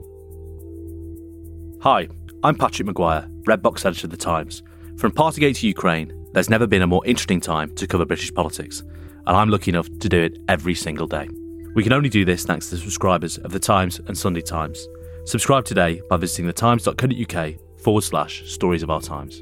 Hi, 1.81 2.07
I'm 2.43 2.55
Patrick 2.55 2.85
Maguire, 2.85 3.27
Red 3.47 3.63
Box 3.63 3.83
editor 3.83 4.05
of 4.05 4.11
The 4.11 4.17
Times. 4.17 4.61
From 4.95 5.11
Partygate 5.11 5.57
to 5.57 5.67
Ukraine, 5.67 6.13
there's 6.33 6.51
never 6.51 6.67
been 6.67 6.83
a 6.83 6.87
more 6.87 7.03
interesting 7.07 7.41
time 7.41 7.73
to 7.77 7.87
cover 7.87 8.05
British 8.05 8.31
politics, 8.31 8.81
and 9.25 9.35
I'm 9.35 9.49
lucky 9.49 9.71
enough 9.71 9.89
to 10.01 10.07
do 10.07 10.21
it 10.21 10.37
every 10.47 10.75
single 10.75 11.07
day. 11.07 11.29
We 11.73 11.83
can 11.83 11.93
only 11.93 12.09
do 12.09 12.25
this 12.25 12.43
thanks 12.43 12.69
to 12.69 12.75
the 12.75 12.81
subscribers 12.81 13.37
of 13.37 13.51
The 13.51 13.59
Times 13.59 13.99
and 14.07 14.17
Sunday 14.17 14.41
Times. 14.41 14.87
Subscribe 15.25 15.63
today 15.63 16.01
by 16.09 16.17
visiting 16.17 16.45
thetimes.co.uk 16.45 17.55
forward 17.79 18.01
slash 18.01 18.43
stories 18.45 18.83
of 18.83 18.89
our 18.89 19.01
times. 19.01 19.41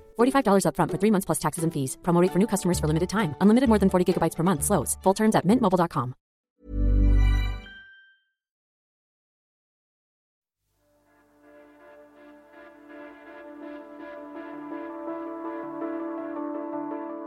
$45 0.17 0.65
upfront 0.65 0.91
for 0.91 0.97
three 0.97 1.11
months 1.11 1.25
plus 1.25 1.39
taxes 1.39 1.65
and 1.65 1.73
fees. 1.73 1.97
Promo 2.01 2.21
rate 2.21 2.31
for 2.31 2.39
new 2.39 2.47
customers 2.47 2.79
for 2.79 2.87
limited 2.87 3.09
time. 3.09 3.35
Unlimited 3.41 3.67
more 3.67 3.79
than 3.79 3.89
40 3.89 4.05
gigabytes 4.07 4.37
per 4.37 4.43
month. 4.43 4.63
Slows. 4.63 4.97
Full 5.03 5.13
terms 5.13 5.35
at 5.35 5.45
mintmobile.com. 5.45 6.15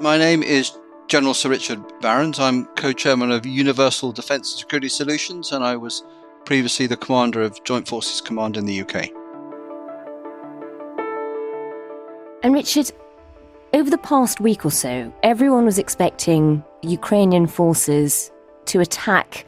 My 0.04 0.18
name 0.18 0.42
is 0.42 0.76
General 1.08 1.32
Sir 1.32 1.48
Richard 1.48 1.80
Barrons. 2.02 2.38
I'm 2.38 2.66
co-chairman 2.76 3.30
of 3.30 3.46
Universal 3.46 4.12
Defence 4.12 4.52
and 4.52 4.58
Security 4.58 4.88
Solutions, 4.90 5.50
and 5.50 5.64
I 5.64 5.76
was 5.76 6.02
previously 6.44 6.86
the 6.86 6.96
commander 6.98 7.40
of 7.40 7.62
Joint 7.64 7.88
Forces 7.88 8.20
Command 8.20 8.58
in 8.58 8.66
the 8.66 8.82
UK. 8.82 9.23
And 12.44 12.52
Richard, 12.52 12.92
over 13.72 13.88
the 13.88 13.96
past 13.96 14.38
week 14.38 14.66
or 14.66 14.70
so, 14.70 15.10
everyone 15.22 15.64
was 15.64 15.78
expecting 15.78 16.62
Ukrainian 16.82 17.46
forces 17.46 18.30
to 18.66 18.80
attack 18.80 19.46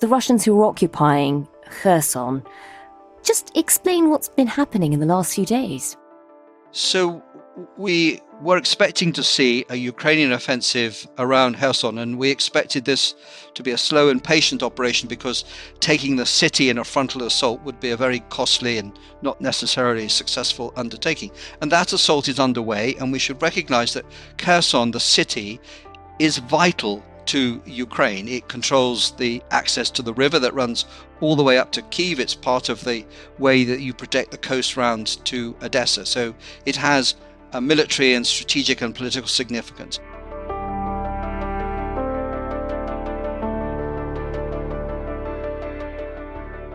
the 0.00 0.06
Russians 0.06 0.44
who 0.44 0.54
were 0.54 0.66
occupying 0.66 1.48
Kherson. 1.64 2.42
Just 3.22 3.56
explain 3.56 4.10
what's 4.10 4.28
been 4.28 4.48
happening 4.48 4.92
in 4.92 5.00
the 5.00 5.06
last 5.06 5.34
few 5.34 5.46
days. 5.46 5.96
So 6.72 7.22
we 7.76 8.20
were 8.40 8.56
expecting 8.56 9.12
to 9.12 9.22
see 9.22 9.64
a 9.68 9.76
Ukrainian 9.76 10.32
offensive 10.32 11.06
around 11.18 11.56
Kherson, 11.56 11.98
and 11.98 12.18
we 12.18 12.30
expected 12.30 12.84
this 12.84 13.14
to 13.54 13.62
be 13.62 13.72
a 13.72 13.78
slow 13.78 14.08
and 14.08 14.22
patient 14.22 14.62
operation 14.62 15.08
because 15.08 15.44
taking 15.80 16.16
the 16.16 16.26
city 16.26 16.70
in 16.70 16.78
a 16.78 16.84
frontal 16.84 17.24
assault 17.24 17.60
would 17.62 17.80
be 17.80 17.90
a 17.90 17.96
very 17.96 18.20
costly 18.30 18.78
and 18.78 18.98
not 19.22 19.40
necessarily 19.40 20.08
successful 20.08 20.72
undertaking. 20.76 21.30
And 21.60 21.70
that 21.72 21.92
assault 21.92 22.28
is 22.28 22.40
underway, 22.40 22.94
and 22.96 23.12
we 23.12 23.18
should 23.18 23.42
recognize 23.42 23.92
that 23.94 24.06
Kherson, 24.38 24.92
the 24.92 25.00
city, 25.00 25.60
is 26.18 26.38
vital 26.38 27.04
to 27.26 27.62
Ukraine. 27.66 28.26
It 28.26 28.48
controls 28.48 29.12
the 29.12 29.42
access 29.50 29.90
to 29.90 30.02
the 30.02 30.14
river 30.14 30.38
that 30.38 30.54
runs 30.54 30.86
all 31.20 31.36
the 31.36 31.42
way 31.42 31.58
up 31.58 31.70
to 31.72 31.82
Kiev. 31.82 32.18
It's 32.18 32.34
part 32.34 32.68
of 32.68 32.82
the 32.84 33.04
way 33.38 33.64
that 33.64 33.80
you 33.80 33.92
protect 33.92 34.30
the 34.30 34.38
coast 34.38 34.76
round 34.76 35.24
to 35.26 35.54
Odessa. 35.62 36.06
So 36.06 36.34
it 36.64 36.76
has 36.76 37.14
a 37.52 37.60
military 37.60 38.14
and 38.14 38.26
strategic 38.26 38.80
and 38.80 38.94
political 38.94 39.28
significance. 39.28 39.98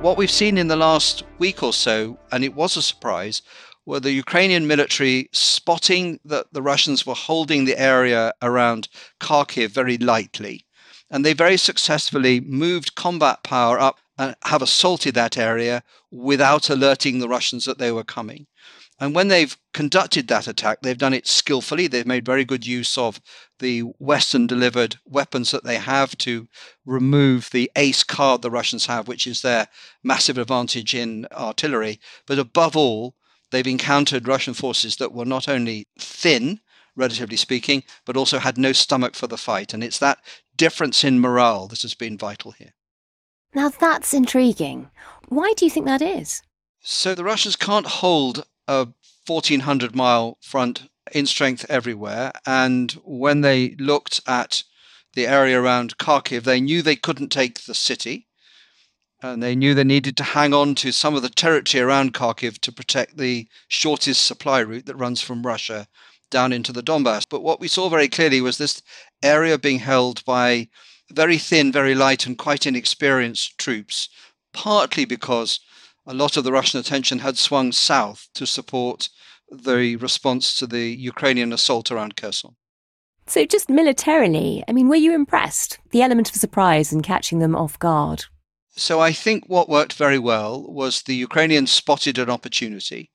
What 0.01 0.17
we've 0.17 0.29
seen 0.29 0.57
in 0.57 0.67
the 0.67 0.75
last 0.75 1.23
week 1.39 1.63
or 1.63 1.73
so, 1.73 2.19
and 2.31 2.43
it 2.43 2.53
was 2.53 2.77
a 2.77 2.81
surprise, 2.81 3.41
were 3.85 3.99
the 3.99 4.11
Ukrainian 4.11 4.67
military 4.67 5.29
spotting 5.31 6.19
that 6.25 6.53
the 6.53 6.61
Russians 6.61 7.05
were 7.05 7.15
holding 7.15 7.65
the 7.65 7.79
area 7.79 8.33
around 8.41 8.88
Kharkiv 9.19 9.69
very 9.69 9.97
lightly. 9.97 10.65
And 11.09 11.25
they 11.25 11.33
very 11.33 11.57
successfully 11.57 12.39
moved 12.39 12.95
combat 12.95 13.43
power 13.43 13.79
up 13.79 13.99
and 14.17 14.35
have 14.43 14.61
assaulted 14.61 15.15
that 15.15 15.38
area 15.38 15.83
without 16.11 16.69
alerting 16.69 17.19
the 17.19 17.29
Russians 17.29 17.65
that 17.65 17.77
they 17.77 17.91
were 17.91 18.03
coming. 18.03 18.47
And 18.99 19.13
when 19.13 19.27
they've 19.27 19.58
conducted 19.73 20.27
that 20.27 20.47
attack, 20.47 20.79
they've 20.81 20.97
done 20.97 21.13
it 21.13 21.27
skillfully. 21.27 21.88
They've 21.88 22.05
made 22.05 22.25
very 22.25 22.45
good 22.45 22.65
use 22.65 22.97
of 22.97 23.19
the 23.60 23.81
Western 23.99 24.47
delivered 24.47 24.97
weapons 25.05 25.51
that 25.51 25.65
they 25.65 25.77
have 25.77 26.17
to 26.19 26.47
remove 26.86 27.49
the 27.51 27.69
ace 27.75 28.03
card 28.03 28.41
the 28.41 28.51
Russians 28.51 28.86
have, 28.86 29.08
which 29.08 29.27
is 29.27 29.41
their 29.41 29.67
massive 30.01 30.38
advantage 30.38 30.95
in 30.95 31.27
artillery. 31.34 31.99
But 32.25 32.39
above 32.39 32.77
all, 32.77 33.15
they've 33.51 33.67
encountered 33.67 34.29
Russian 34.29 34.53
forces 34.53 34.95
that 34.97 35.12
were 35.12 35.25
not 35.25 35.49
only 35.49 35.88
thin, 35.99 36.62
relatively 36.95 37.38
speaking, 37.38 37.84
but 38.05 38.15
also 38.15 38.39
had 38.39 38.58
no 38.58 38.71
stomach 38.71 39.15
for 39.15 39.27
the 39.27 39.38
fight. 39.38 39.73
And 39.73 39.84
it's 39.84 39.99
that 39.99 40.19
difference 40.55 41.03
in 41.03 41.19
morale 41.19 41.67
that 41.67 41.81
has 41.81 41.95
been 41.95 42.17
vital 42.17 42.51
here. 42.51 42.73
Now 43.53 43.67
that's 43.69 44.13
intriguing. 44.13 44.89
Why 45.27 45.53
do 45.58 45.65
you 45.65 45.71
think 45.71 45.86
that 45.86 46.01
is? 46.01 46.41
So 46.81 47.13
the 47.13 47.23
Russians 47.23 47.58
can't 47.58 47.88
hold 47.88 48.45
a 48.67 48.88
1400 49.28 49.95
mile 49.95 50.38
front 50.41 50.89
in 51.12 51.25
strength 51.25 51.65
everywhere. 51.69 52.32
And 52.45 52.91
when 53.04 53.41
they 53.41 53.75
looked 53.80 54.21
at 54.28 54.63
the 55.13 55.28
area 55.28 55.62
around 55.62 55.97
Kharkiv, 55.97 56.43
they 56.43 56.62
knew 56.62 56.82
they 56.82 56.95
couldn't 56.95 57.30
take 57.30 57.62
the 57.62 57.73
city. 57.73 58.28
And 59.21 59.41
they 59.41 59.56
knew 59.56 59.73
they 59.73 59.84
needed 59.84 60.17
to 60.17 60.23
hang 60.23 60.54
on 60.54 60.75
to 60.75 60.91
some 60.91 61.15
of 61.15 61.21
the 61.21 61.30
territory 61.30 61.82
around 61.82 62.13
Kharkiv 62.13 62.60
to 62.60 62.71
protect 62.71 63.17
the 63.17 63.47
shortest 63.67 64.25
supply 64.25 64.60
route 64.60 64.86
that 64.86 64.97
runs 64.97 65.21
from 65.21 65.45
Russia 65.45 65.88
down 66.30 66.51
into 66.51 66.73
the 66.73 66.84
Donbass. 66.84 67.25
But 67.30 67.41
what 67.41 67.60
we 67.60 67.67
saw 67.67 67.89
very 67.89 68.10
clearly 68.10 68.41
was 68.41 68.58
this 68.58 68.82
area 69.23 69.58
being 69.58 69.80
held 69.80 70.23
by 70.25 70.67
very 71.12 71.38
thin, 71.38 71.71
very 71.71 71.95
light, 71.95 72.25
and 72.25 72.38
quite 72.38 72.65
inexperienced 72.65 73.58
troops, 73.58 74.10
partly 74.54 75.06
because 75.06 75.60
a 76.05 76.13
lot 76.13 76.37
of 76.37 76.43
the 76.43 76.51
Russian 76.51 76.79
attention 76.79 77.19
had 77.19 77.37
swung 77.37 77.71
south 77.71 78.27
to 78.35 78.45
support 78.45 79.09
the 79.49 79.95
response 79.97 80.55
to 80.55 80.67
the 80.67 80.87
Ukrainian 80.87 81.51
assault 81.53 81.91
around 81.91 82.15
Kherson. 82.15 82.55
So, 83.27 83.43
just 83.45 83.69
militarily, 83.69 84.63
I 84.67 84.71
mean, 84.71 84.87
were 84.87 84.95
you 84.95 85.13
impressed? 85.13 85.79
The 85.89 86.03
element 86.03 86.29
of 86.29 86.35
surprise 86.35 86.91
and 86.91 87.03
catching 87.03 87.39
them 87.39 87.55
off 87.55 87.79
guard? 87.79 88.25
So, 88.75 88.99
I 88.99 89.13
think 89.13 89.45
what 89.47 89.69
worked 89.69 89.93
very 89.93 90.19
well 90.19 90.63
was 90.71 91.01
the 91.01 91.15
Ukrainians 91.15 91.71
spotted 91.71 92.19
an 92.19 92.29
opportunity. 92.29 93.09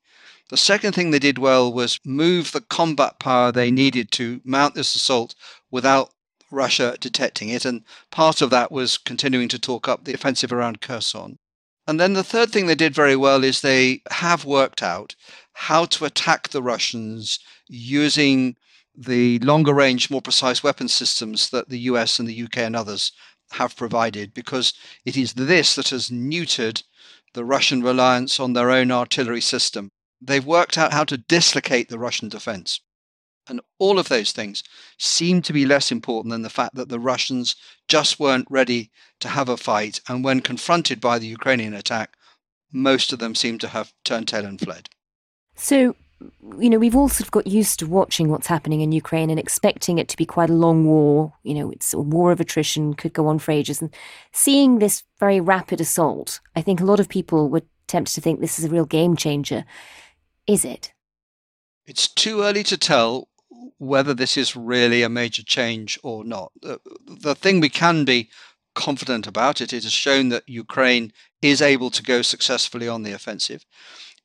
The 0.49 0.57
second 0.57 0.95
thing 0.95 1.11
they 1.11 1.21
did 1.21 1.39
well 1.39 1.73
was 1.73 2.01
move 2.05 2.51
the 2.51 2.61
combat 2.61 3.21
power 3.21 3.53
they 3.53 3.71
needed 3.71 4.11
to 4.13 4.41
mount 4.45 4.75
this 4.75 4.97
assault 4.97 5.37
without 5.71 6.13
Russia 6.51 6.97
detecting 6.99 7.51
it. 7.51 7.65
And 7.65 7.85
part 8.11 8.43
of 8.43 8.51
that 8.51 8.73
was 8.73 8.99
continuing 8.99 9.49
to 9.51 9.61
talk 9.61 9.87
up 9.87 10.05
the 10.05 10.15
offensive 10.15 10.53
around 10.53 10.81
Kherson. 10.81 11.39
And 11.91 11.99
then 11.99 12.13
the 12.13 12.23
third 12.23 12.53
thing 12.53 12.67
they 12.67 12.77
did 12.77 12.95
very 12.95 13.17
well 13.17 13.43
is 13.43 13.63
they 13.63 14.03
have 14.13 14.45
worked 14.45 14.81
out 14.81 15.17
how 15.55 15.87
to 15.87 16.05
attack 16.05 16.51
the 16.51 16.63
Russians 16.63 17.41
using 17.67 18.55
the 18.97 19.41
longer 19.41 19.75
range, 19.75 20.09
more 20.09 20.23
precise 20.23 20.63
weapon 20.63 20.87
systems 20.87 21.51
that 21.51 21.69
the 21.69 21.81
US 21.91 22.21
and 22.21 22.29
the 22.29 22.43
UK 22.45 22.59
and 22.59 22.77
others 22.77 23.11
have 23.55 23.75
provided, 23.75 24.33
because 24.33 24.73
it 25.05 25.17
is 25.17 25.33
this 25.33 25.75
that 25.75 25.89
has 25.89 26.11
neutered 26.11 26.85
the 27.35 27.45
Russian 27.45 27.83
reliance 27.83 28.39
on 28.39 28.53
their 28.53 28.71
own 28.71 28.93
artillery 28.93 29.41
system. 29.41 29.91
They've 30.21 30.47
worked 30.47 30.79
out 30.79 30.93
how 30.93 31.03
to 31.03 31.19
dislocate 31.19 31.89
the 31.89 31.99
Russian 31.99 32.29
defense. 32.29 32.81
And 33.51 33.61
all 33.79 33.99
of 33.99 34.09
those 34.09 34.33
things 34.33 34.63
seem 34.97 35.43
to 35.43 35.53
be 35.53 35.67
less 35.67 35.91
important 35.91 36.31
than 36.31 36.43
the 36.43 36.49
fact 36.49 36.77
that 36.77 36.89
the 36.89 37.01
Russians 37.01 37.57
just 37.89 38.21
weren't 38.21 38.47
ready 38.49 38.91
to 39.19 39.29
have 39.29 39.49
a 39.49 39.57
fight. 39.57 40.01
And 40.09 40.25
when 40.25 40.41
confronted 40.41 41.01
by 41.01 41.19
the 41.19 41.27
Ukrainian 41.27 41.75
attack, 41.75 42.15
most 42.73 43.13
of 43.13 43.19
them 43.19 43.35
seem 43.35 43.59
to 43.59 43.69
have 43.69 43.93
turned 44.05 44.29
tail 44.29 44.47
and 44.47 44.61
fled. 44.61 44.89
So, 45.57 45.97
you 46.59 46.71
know, 46.71 46.79
we've 46.79 46.95
all 46.95 47.09
sort 47.09 47.27
of 47.27 47.33
got 47.33 47.49
used 47.49 47.81
to 47.81 47.87
watching 47.87 48.29
what's 48.29 48.47
happening 48.47 48.83
in 48.83 48.93
Ukraine 48.93 49.31
and 49.31 49.39
expecting 49.39 49.99
it 49.99 50.09
to 50.09 50.17
be 50.17 50.25
quite 50.25 50.51
a 50.51 50.55
long 50.55 50.87
war. 50.87 51.33
You 51.43 51.55
know, 51.55 51.71
it's 51.71 51.93
a 51.93 51.99
war 51.99 52.31
of 52.31 52.41
attrition, 52.41 52.95
could 52.95 53.13
go 53.13 53.27
on 53.27 53.41
for 53.41 53.51
ages. 53.51 53.83
And 53.83 53.93
seeing 54.31 54.79
this 54.79 55.03
very 55.19 55.41
rapid 55.41 55.81
assault, 55.81 56.41
I 56.55 56.63
think 56.63 56.81
a 56.81 56.85
lot 56.85 57.01
of 57.01 57.09
people 57.09 57.49
were 57.49 57.63
tempted 57.89 58.15
to 58.15 58.21
think 58.21 58.39
this 58.39 58.61
is 58.61 58.67
a 58.67 58.71
real 58.71 58.87
game 58.87 59.17
changer. 59.17 59.65
Is 60.47 60.65
it? 60.65 60.93
It's 61.87 62.07
too 62.07 62.43
early 62.43 62.63
to 62.65 62.79
tell 62.79 63.29
whether 63.79 64.15
this 64.15 64.37
is 64.37 64.57
really 64.57 65.03
a 65.03 65.09
major 65.09 65.43
change 65.43 65.99
or 66.03 66.25
not. 66.25 66.53
The, 66.61 66.81
the 67.07 67.35
thing 67.35 67.61
we 67.61 67.69
can 67.69 68.05
be 68.05 68.31
confident 68.75 69.27
about 69.27 69.61
it, 69.61 69.73
it 69.73 69.83
has 69.85 69.93
shown 69.93 70.29
that 70.31 70.49
Ukraine 70.49 71.13
is 71.43 71.61
able 71.61 71.91
to 71.91 72.03
go 72.03 72.23
successfully 72.23 72.89
on 72.89 73.03
the 73.03 73.13
offensive. 73.13 73.65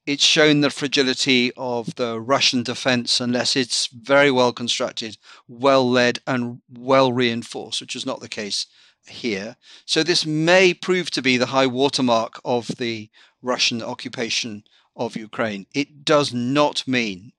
It's 0.06 0.24
shown 0.24 0.62
the 0.62 0.70
fragility 0.70 1.52
of 1.58 1.96
the 1.96 2.22
Russian 2.22 2.62
defense 2.62 3.20
unless 3.20 3.56
it's 3.56 3.88
very 3.88 4.30
well 4.30 4.54
constructed, 4.54 5.18
well 5.48 5.90
led, 5.90 6.20
and 6.28 6.62
well 6.72 7.12
reinforced, 7.12 7.82
which 7.82 7.96
is 7.96 8.06
not 8.06 8.20
the 8.20 8.30
case 8.30 8.68
here. 9.08 9.58
So 9.86 10.04
this 10.04 10.26
may 10.26 10.74
prove 10.74 11.10
to 11.12 11.22
be 11.22 11.38
the 11.38 11.48
high 11.48 11.68
watermark 11.68 12.40
of 12.46 12.68
the 12.78 13.10
Russian 13.42 13.82
occupation 13.82 14.64
of 14.96 15.16
Ukraine. 15.16 15.66
It 15.74 16.06
does 16.06 16.34
not 16.34 16.88
mean 16.88 17.34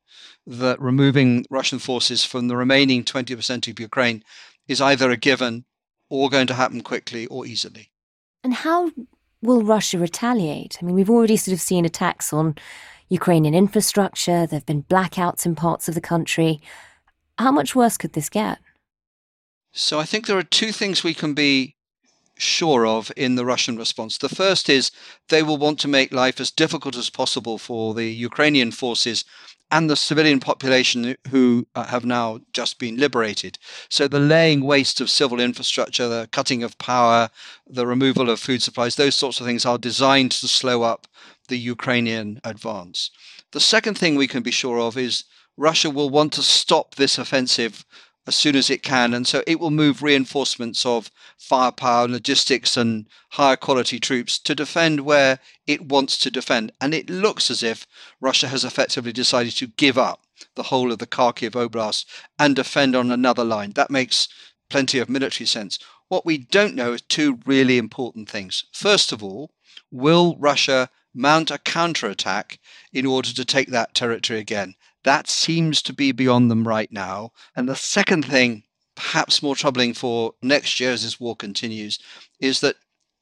that 0.47 0.81
removing 0.81 1.45
Russian 1.51 1.79
forces 1.79 2.25
from 2.25 2.49
the 2.49 2.57
remaining 2.57 3.05
20% 3.05 3.69
of 3.69 3.81
Ukraine 3.81 4.23
is 4.69 4.81
either 4.81 5.11
a 5.11 5.17
given 5.17 5.65
or 6.09 6.31
going 6.31 6.47
to 6.47 6.55
happen 6.55 6.83
quickly 6.83 7.27
or 7.27 7.47
easily. 7.47 7.91
And 8.45 8.55
how 8.55 8.93
will 9.43 9.63
Russia 9.63 9.99
retaliate? 9.99 10.79
I 10.81 10.85
mean, 10.85 10.95
we've 10.95 11.11
already 11.11 11.37
sort 11.37 11.55
of 11.55 11.61
seen 11.61 11.85
attacks 11.85 12.33
on 12.33 12.57
Ukrainian 13.09 13.55
infrastructure, 13.55 14.47
there 14.47 14.59
have 14.59 14.67
been 14.67 14.83
blackouts 14.83 15.47
in 15.47 15.55
parts 15.55 15.89
of 15.89 15.95
the 15.95 16.01
country. 16.01 16.61
How 17.39 17.53
much 17.53 17.77
worse 17.77 17.97
could 17.97 18.15
this 18.15 18.29
get? 18.29 18.59
So 19.73 20.01
I 20.01 20.05
think 20.05 20.27
there 20.27 20.39
are 20.39 20.43
two 20.43 20.73
things 20.73 21.05
we 21.05 21.15
can 21.15 21.35
be 21.35 21.77
sure 22.39 22.87
of 22.87 23.13
in 23.17 23.37
the 23.37 23.45
Russian 23.45 23.77
response. 23.77 24.19
The 24.19 24.29
first 24.29 24.69
is 24.69 24.91
they 25.29 25.43
will 25.43 25.57
want 25.57 25.79
to 25.81 25.89
make 25.89 26.13
life 26.13 26.41
as 26.41 26.51
difficult 26.51 26.97
as 26.97 27.11
possible 27.11 27.59
for 27.59 27.95
the 27.95 28.07
Ukrainian 28.07 28.73
forces 28.73 29.25
and 29.71 29.91
the 29.91 29.97
civilian 29.97 30.39
population 30.39 31.17
who 31.31 31.67
uh, 31.75 31.85
have 31.87 32.05
now 32.05 32.41
just 32.53 32.79
been 32.79 32.97
liberated. 32.97 33.59
So 33.89 34.07
the 34.07 34.21
laying 34.21 34.63
waste 34.63 35.01
of 35.01 35.11
civil 35.11 35.41
infrastructure, 35.41 36.09
the 36.09 36.29
cutting 36.31 36.63
of 36.63 36.79
power, 36.79 37.31
the 37.67 37.87
removal 37.87 38.31
of 38.31 38.39
food 38.39 38.63
supplies, 38.63 38.95
those 38.95 39.17
sorts 39.17 39.41
of 39.41 39.47
things 39.47 39.67
are 39.67 39.79
designed 39.79 40.33
to 40.33 40.49
slow 40.49 40.83
up 40.83 41.07
the 41.49 41.59
Ukrainian 41.59 42.41
advance. 42.45 43.11
The 43.53 43.61
second 43.61 43.99
thing 43.99 44.15
we 44.15 44.29
can 44.29 44.43
be 44.43 44.51
sure 44.51 44.79
of 44.79 44.97
is 44.97 45.25
Russia 45.57 45.91
will 45.91 46.11
want 46.11 46.33
to 46.35 46.43
stop 46.43 46.95
this 46.95 47.19
offensive 47.19 47.85
as 48.27 48.35
soon 48.35 48.57
as 48.57 48.71
it 48.71 48.83
can. 48.83 49.15
And 49.15 49.27
so 49.27 49.43
it 49.47 49.61
will 49.61 49.71
move 49.71 50.03
reinforcements 50.03 50.85
of 50.85 51.11
firepower, 51.39 52.09
logistics, 52.09 52.77
and 52.77 53.07
higher 53.31 53.57
quality 53.57 54.01
troops 54.01 54.39
to 54.41 54.55
defend 54.55 55.01
where 55.01 55.39
it 55.67 55.83
wants 55.83 56.19
to 56.19 56.31
defend. 56.31 56.73
And 56.81 56.93
it 56.95 57.09
looks 57.09 57.51
as 57.51 57.63
if 57.63 57.87
Russia 58.21 58.49
has 58.49 58.65
effectively 58.65 59.13
decided 59.13 59.53
to 59.57 59.69
give 59.69 59.97
up 59.97 60.27
the 60.55 60.65
whole 60.65 60.93
of 60.93 60.99
the 60.99 61.07
Kharkiv 61.07 61.53
Oblast 61.53 62.05
and 62.39 62.57
defend 62.57 62.97
on 62.97 63.11
another 63.11 63.45
line. 63.45 63.73
That 63.73 63.91
makes 63.91 64.29
plenty 64.69 64.99
of 64.99 65.09
military 65.09 65.47
sense. 65.47 65.79
What 66.09 66.27
we 66.27 66.39
don't 66.39 66.75
know 66.75 66.93
is 66.93 67.03
two 67.03 67.41
really 67.47 67.79
important 67.79 68.29
things. 68.29 68.65
First 68.73 69.13
of 69.13 69.23
all, 69.23 69.53
will 69.91 70.37
Russia 70.39 70.91
mount 71.15 71.51
a 71.51 71.59
counterattack 71.59 72.59
in 72.93 73.07
order 73.07 73.33
to 73.33 73.45
take 73.45 73.69
that 73.69 73.95
territory 73.95 74.39
again? 74.39 74.75
That 75.07 75.29
seems 75.29 75.83
to 75.83 75.93
be 75.93 76.11
beyond 76.11 76.51
them 76.51 76.67
right 76.67 76.91
now. 76.91 77.31
And 77.55 77.69
the 77.69 77.77
second 77.77 78.25
thing, 78.25 78.65
perhaps 78.97 79.41
more 79.41 79.55
troubling 79.55 79.95
for 79.95 80.35
next 80.43 80.81
year 80.81 80.91
as 80.91 81.05
this 81.05 81.21
war 81.21 81.37
continues, 81.37 82.01
is 82.41 82.59
that 82.59 82.75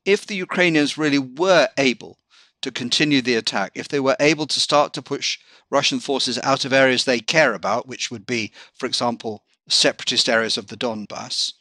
if 0.07 0.27
the 0.27 0.35
Ukrainians 0.35 0.97
really 0.97 1.19
were 1.19 1.69
able 1.77 2.17
to 2.63 2.71
continue 2.71 3.21
the 3.21 3.35
attack, 3.35 3.73
if 3.75 3.89
they 3.89 4.01
were 4.01 4.17
able 4.19 4.47
to 4.47 4.61
start 4.61 4.95
to 4.95 5.03
push 5.03 5.39
Russian 5.69 6.01
forces 6.01 6.39
out 6.39 6.65
of 6.65 6.73
areas 6.73 7.05
they 7.05 7.21
care 7.21 7.53
about, 7.53 7.87
which 7.87 8.11
would 8.11 8.25
be, 8.25 8.51
for 8.73 8.87
example, 8.87 9.45
separatist 9.69 10.27
areas 10.27 10.57
of 10.57 10.69
the 10.69 10.79
Donbass, 10.79 11.53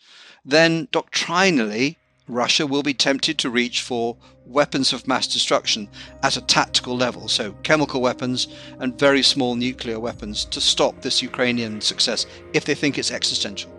then 0.46 0.88
doctrinally 0.94 1.98
Russia 2.30 2.66
will 2.66 2.84
be 2.84 2.94
tempted 2.94 3.38
to 3.40 3.50
reach 3.50 3.82
for 3.82 4.16
weapons 4.46 4.94
of 4.94 5.08
mass 5.08 5.28
destruction 5.28 5.88
at 6.22 6.38
a 6.38 6.42
tactical 6.42 6.96
level, 6.96 7.28
so 7.28 7.54
chemical 7.64 8.02
weapons 8.02 8.48
and 8.80 8.98
very 9.00 9.24
small 9.24 9.56
nuclear 9.56 10.00
weapons, 10.00 10.46
to 10.46 10.62
stop 10.62 11.02
this 11.02 11.22
Ukrainian 11.22 11.82
success 11.82 12.26
if 12.54 12.66
they 12.66 12.76
think 12.76 12.98
it's 12.98 13.12
existential. 13.12 13.72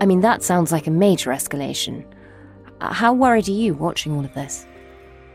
I 0.00 0.06
mean, 0.06 0.20
that 0.20 0.42
sounds 0.42 0.72
like 0.72 0.86
a 0.86 0.90
major 0.90 1.30
escalation. 1.30 2.04
Uh, 2.80 2.92
how 2.92 3.12
worried 3.12 3.48
are 3.48 3.52
you 3.52 3.74
watching 3.74 4.12
all 4.12 4.24
of 4.24 4.32
this? 4.34 4.66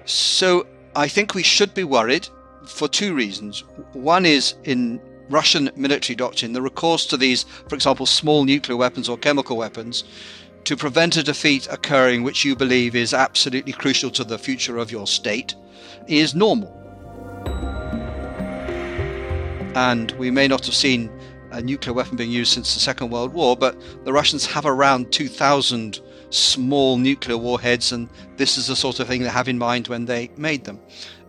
So, 0.06 0.66
I 0.96 1.08
think 1.08 1.36
we 1.36 1.44
should 1.44 1.74
be 1.74 1.84
worried 1.84 2.28
for 2.66 2.88
two 2.88 3.14
reasons. 3.14 3.64
One 3.94 4.26
is 4.26 4.56
in 4.64 5.00
Russian 5.30 5.70
military 5.76 6.16
doctrine, 6.16 6.54
the 6.54 6.62
recourse 6.62 7.06
to 7.08 7.18
these, 7.18 7.44
for 7.68 7.76
example, 7.76 8.06
small 8.06 8.44
nuclear 8.46 8.78
weapons 8.78 9.10
or 9.10 9.18
chemical 9.18 9.58
weapons, 9.58 10.04
to 10.66 10.76
prevent 10.76 11.16
a 11.16 11.24
defeat 11.24 11.68
occurring 11.70 12.24
which 12.24 12.44
you 12.44 12.56
believe 12.56 12.96
is 12.96 13.14
absolutely 13.14 13.72
crucial 13.72 14.10
to 14.12 14.24
the 14.24 14.38
future 14.38 14.78
of 14.78 14.92
your 14.92 15.08
state, 15.08 15.56
is 16.08 16.36
normal. 16.36 16.72
And 19.76 20.12
we 20.14 20.32
may 20.32 20.48
not 20.48 20.66
have 20.66 20.76
seen 20.76 21.12
a 21.52 21.62
nuclear 21.62 21.94
weapon 21.94 22.18
being 22.18 22.32
used 22.32 22.54
since 22.54 22.74
the 22.74 22.80
Second 22.80 23.12
World 23.12 23.34
War, 23.34 23.56
but 23.56 23.80
the 24.06 24.12
Russians 24.12 24.46
have 24.48 24.66
around 24.66 25.12
2,000 25.12 26.02
small 26.32 26.98
nuclear 26.98 27.38
warheads, 27.38 27.92
and 27.92 28.10
this 28.38 28.58
is 28.58 28.68
the 28.68 28.76
sort 28.76 29.00
of 29.00 29.08
thing 29.08 29.22
they 29.22 29.30
have 29.30 29.48
in 29.48 29.58
mind 29.58 29.88
when 29.88 30.06
they 30.06 30.30
made 30.36 30.66
them. 30.66 30.80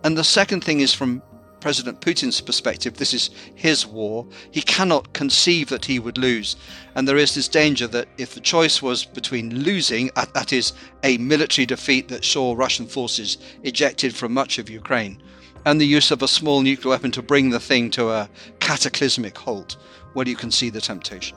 And 0.03 0.17
the 0.17 0.25
second 0.25 0.65
thing 0.65 0.81
is 0.81 0.95
from 0.95 1.23
President 1.61 2.01
Putin's 2.01 2.41
perspective, 2.41 2.95
this 2.95 3.15
is 3.15 3.31
his 3.55 3.87
war. 3.87 4.27
He 4.51 4.63
cannot 4.63 5.13
conceive 5.13 5.69
that 5.69 5.85
he 5.85 5.99
would 5.99 6.19
lose. 6.19 6.57
And 6.95 7.09
there 7.09 7.17
is 7.17 7.35
this 7.35 7.49
danger 7.49 7.87
that 7.89 8.09
if 8.19 8.35
the 8.35 8.41
choice 8.41 8.83
was 8.83 9.05
between 9.05 9.63
losing, 9.63 10.11
that 10.15 10.53
is, 10.53 10.73
a 11.03 11.19
military 11.19 11.67
defeat 11.67 12.09
that 12.09 12.25
saw 12.25 12.55
Russian 12.55 12.87
forces 12.87 13.39
ejected 13.63 14.15
from 14.15 14.33
much 14.33 14.59
of 14.59 14.71
Ukraine, 14.71 15.23
and 15.65 15.81
the 15.81 15.87
use 15.87 16.11
of 16.11 16.23
a 16.23 16.29
small 16.29 16.61
nuclear 16.61 16.91
weapon 16.91 17.11
to 17.13 17.23
bring 17.23 17.51
the 17.51 17.61
thing 17.61 17.91
to 17.91 18.11
a 18.11 18.29
cataclysmic 18.61 19.37
halt, 19.37 19.77
well, 20.15 20.29
you 20.29 20.37
can 20.37 20.51
see 20.51 20.71
the 20.71 20.81
temptation. 20.81 21.37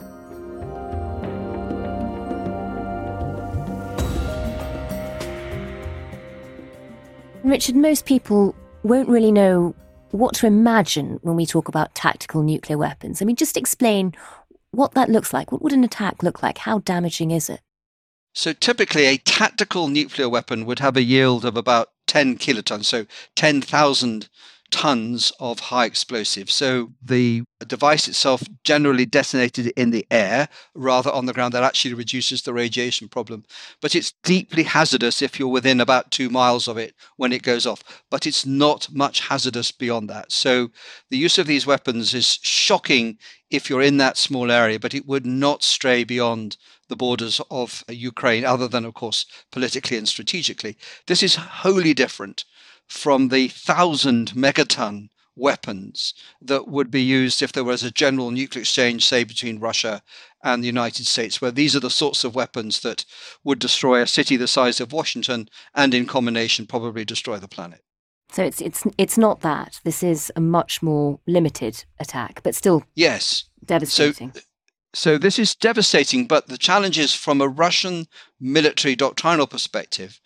Richard, 7.44 7.76
most 7.76 8.06
people 8.06 8.54
won't 8.84 9.10
really 9.10 9.32
know 9.32 9.74
what 10.12 10.36
to 10.36 10.48
imagine 10.48 11.20
when 11.22 11.36
we 11.36 11.46
talk 11.46 11.68
about 11.68 11.96
tactical 11.96 12.44
nuclear 12.44 12.78
weapons. 12.78 13.22
I 13.22 13.26
mean, 13.26 13.36
just 13.36 13.58
explain 13.58 14.14
what 14.72 14.94
that 14.94 15.10
looks 15.10 15.34
like. 15.34 15.52
What 15.52 15.62
would 15.62 15.74
an 15.74 15.84
attack 15.84 16.24
look 16.24 16.44
like? 16.44 16.60
How 16.60 16.80
damaging 16.80 17.32
is 17.32 17.50
it? 17.50 17.62
So, 18.34 18.54
typically, 18.54 19.06
a 19.06 19.18
tactical 19.18 19.88
nuclear 19.88 20.30
weapon 20.30 20.66
would 20.66 20.80
have 20.80 20.96
a 20.96 21.04
yield 21.04 21.46
of 21.46 21.58
about 21.58 21.90
10 22.08 22.38
kilotons, 22.38 22.86
so 22.86 23.06
10,000 23.36 24.30
tons 24.72 25.32
of 25.40 25.60
high 25.60 25.86
explosive. 25.86 26.50
So 26.50 26.92
the 27.02 27.44
device 27.66 28.08
itself 28.08 28.44
generally 28.64 29.06
detonated 29.06 29.68
in 29.76 29.92
the 29.92 30.06
air 30.12 30.48
rather 30.74 31.12
on 31.12 31.26
the 31.26 31.34
ground. 31.34 31.54
That 31.54 31.64
actually 31.64 31.94
reduces 31.94 32.42
the 32.42 32.54
radiation 32.54 33.08
problem. 33.08 33.46
But 33.82 33.96
it's 33.96 34.14
deeply 34.24 34.64
hazardous 34.64 35.22
if 35.22 35.40
you're 35.40 35.48
within 35.48 35.82
about 35.82 36.12
two 36.12 36.30
miles 36.30 36.68
of 36.68 36.78
it 36.78 36.94
when 37.18 37.34
it 37.34 37.44
goes 37.44 37.66
off. 37.66 37.84
But 38.10 38.26
it's 38.26 38.46
not 38.46 38.88
much 38.92 39.22
hazardous 39.22 39.72
beyond 39.72 40.10
that. 40.10 40.32
So 40.32 40.70
the 41.10 41.18
use 41.18 41.38
of 41.38 41.48
these 41.48 41.68
weapons 41.68 42.14
is 42.14 42.40
shocking 42.42 43.18
if 43.50 43.70
you're 43.70 43.82
in 43.82 43.98
that 43.98 44.18
small 44.18 44.52
area, 44.52 44.80
but 44.80 44.94
it 44.94 45.08
would 45.08 45.26
not 45.26 45.64
stray 45.64 46.04
beyond 46.04 46.56
the 46.88 46.96
borders 46.96 47.42
of 47.50 47.84
Ukraine, 47.88 48.46
other 48.46 48.68
than, 48.68 48.86
of 48.86 48.94
course, 48.94 49.26
politically 49.52 49.98
and 49.98 50.08
strategically. 50.08 50.78
This 51.08 51.24
is 51.24 51.36
wholly 51.36 51.94
different 51.94 52.46
from 52.90 53.30
the 53.30 53.48
thousand 53.48 54.32
megaton 54.32 55.10
weapons 55.36 56.14
that 56.42 56.68
would 56.68 56.92
be 56.92 57.02
used 57.02 57.42
if 57.42 57.52
there 57.52 57.64
was 57.64 57.84
a 57.84 57.92
general 57.92 58.30
nuclear 58.30 58.62
exchange, 58.62 59.06
say, 59.06 59.24
between 59.24 59.60
Russia 59.60 60.02
and 60.44 60.62
the 60.62 60.68
United 60.68 61.06
States, 61.06 61.42
where 61.42 61.52
these 61.52 61.76
are 61.76 61.80
the 61.80 61.90
sorts 61.90 62.24
of 62.24 62.36
weapons 62.36 62.82
that 62.82 63.06
would 63.44 63.60
destroy 63.60 64.02
a 64.02 64.08
city 64.08 64.36
the 64.36 64.48
size 64.48 64.82
of 64.82 64.92
Washington 64.92 65.50
and, 65.74 65.94
in 65.94 66.06
combination, 66.06 66.68
probably 66.68 67.06
destroy 67.06 67.38
the 67.38 67.48
planet. 67.48 67.82
So 68.32 68.44
it's 68.44 68.62
it's 68.62 68.84
it's 68.98 69.18
not 69.18 69.42
that. 69.42 69.80
This 69.84 70.04
is 70.04 70.32
a 70.36 70.40
much 70.40 70.84
more 70.84 71.20
limited 71.26 71.84
attack, 72.00 72.42
but 72.44 72.54
still 72.54 72.84
yes 72.94 73.46
devastating. 73.66 74.34
So, 74.36 74.42
so 74.94 75.18
this 75.18 75.40
is 75.40 75.56
devastating, 75.56 76.28
but 76.28 76.48
the 76.48 76.58
challenge 76.58 77.00
is 77.00 77.14
from 77.14 77.42
a 77.42 77.48
Russian 77.48 78.08
military 78.40 78.96
doctrinal 78.96 79.48
perspective 79.48 80.22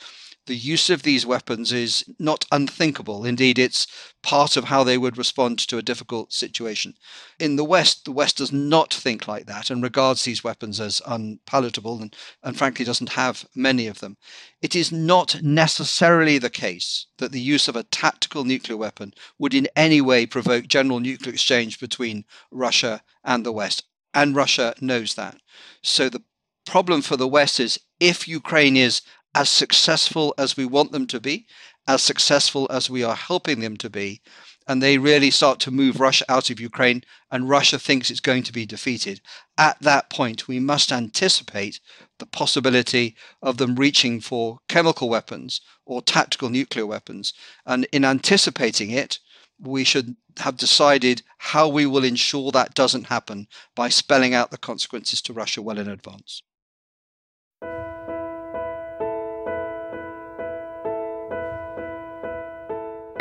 the 0.45 0.56
use 0.56 0.89
of 0.89 1.03
these 1.03 1.25
weapons 1.25 1.71
is 1.71 2.03
not 2.19 2.45
unthinkable. 2.51 3.23
Indeed, 3.23 3.58
it's 3.58 3.88
part 4.21 4.58
of 4.58 4.65
how 4.65 4.84
they 4.84 4.97
would 4.97 5.17
respond 5.17 5.60
to 5.60 5.77
a 5.77 5.84
difficult 5.84 6.34
situation. 6.34 6.95
In 7.39 7.56
the 7.56 7.63
West, 7.63 8.06
the 8.06 8.12
West 8.12 8.38
does 8.38 8.51
not 8.51 8.93
think 8.93 9.27
like 9.27 9.45
that 9.45 9.69
and 9.69 9.82
regards 9.82 10.23
these 10.23 10.43
weapons 10.43 10.79
as 10.79 11.01
unpalatable 11.06 12.01
and, 12.01 12.15
and 12.43 12.58
frankly 12.58 12.84
doesn't 12.84 13.13
have 13.13 13.45
many 13.56 13.88
of 13.88 13.99
them. 13.99 14.17
It 14.62 14.75
is 14.75 14.91
not 14.91 15.41
necessarily 15.41 16.38
the 16.38 16.49
case 16.49 17.08
that 17.17 17.32
the 17.32 17.41
use 17.41 17.67
of 17.67 17.75
a 17.75 17.84
tactical 17.84 18.43
nuclear 18.43 18.77
weapon 18.77 19.13
would 19.39 19.53
in 19.53 19.67
any 19.75 20.01
way 20.01 20.25
provoke 20.25 20.67
general 20.67 20.99
nuclear 20.99 21.34
exchange 21.34 21.79
between 21.79 22.25
Russia 22.51 23.01
and 23.23 23.45
the 23.45 23.53
West. 23.53 23.84
And 24.13 24.36
Russia 24.36 24.75
knows 24.79 25.15
that. 25.15 25.38
So 25.82 26.10
the 26.10 26.23
problem 26.65 27.01
for 27.01 27.17
the 27.17 27.27
West 27.27 27.60
is 27.60 27.79
if 27.99 28.27
Ukraine 28.27 28.77
is 28.77 29.01
as 29.35 29.49
successful 29.49 30.33
as 30.37 30.55
we 30.57 30.65
want 30.65 30.91
them 30.91 31.07
to 31.07 31.19
be, 31.19 31.47
as 31.87 32.01
successful 32.01 32.67
as 32.69 32.89
we 32.89 33.03
are 33.03 33.15
helping 33.15 33.59
them 33.59 33.77
to 33.77 33.89
be, 33.89 34.21
and 34.67 34.81
they 34.81 34.97
really 34.97 35.29
start 35.29 35.59
to 35.59 35.71
move 35.71 35.99
Russia 35.99 36.25
out 36.29 36.49
of 36.49 36.59
Ukraine, 36.59 37.03
and 37.31 37.49
Russia 37.49 37.77
thinks 37.77 38.09
it's 38.09 38.19
going 38.19 38.43
to 38.43 38.53
be 38.53 38.65
defeated. 38.65 39.19
At 39.57 39.79
that 39.81 40.09
point, 40.09 40.47
we 40.47 40.59
must 40.59 40.91
anticipate 40.91 41.79
the 42.19 42.25
possibility 42.25 43.15
of 43.41 43.57
them 43.57 43.75
reaching 43.75 44.21
for 44.21 44.59
chemical 44.69 45.09
weapons 45.09 45.61
or 45.85 46.01
tactical 46.01 46.49
nuclear 46.49 46.85
weapons. 46.85 47.33
And 47.65 47.85
in 47.91 48.05
anticipating 48.05 48.91
it, 48.91 49.19
we 49.59 49.83
should 49.83 50.15
have 50.37 50.57
decided 50.57 51.21
how 51.37 51.67
we 51.67 51.85
will 51.85 52.03
ensure 52.03 52.51
that 52.51 52.73
doesn't 52.73 53.07
happen 53.07 53.47
by 53.75 53.89
spelling 53.89 54.33
out 54.33 54.51
the 54.51 54.57
consequences 54.57 55.21
to 55.23 55.33
Russia 55.33 55.61
well 55.61 55.77
in 55.77 55.89
advance. 55.89 56.41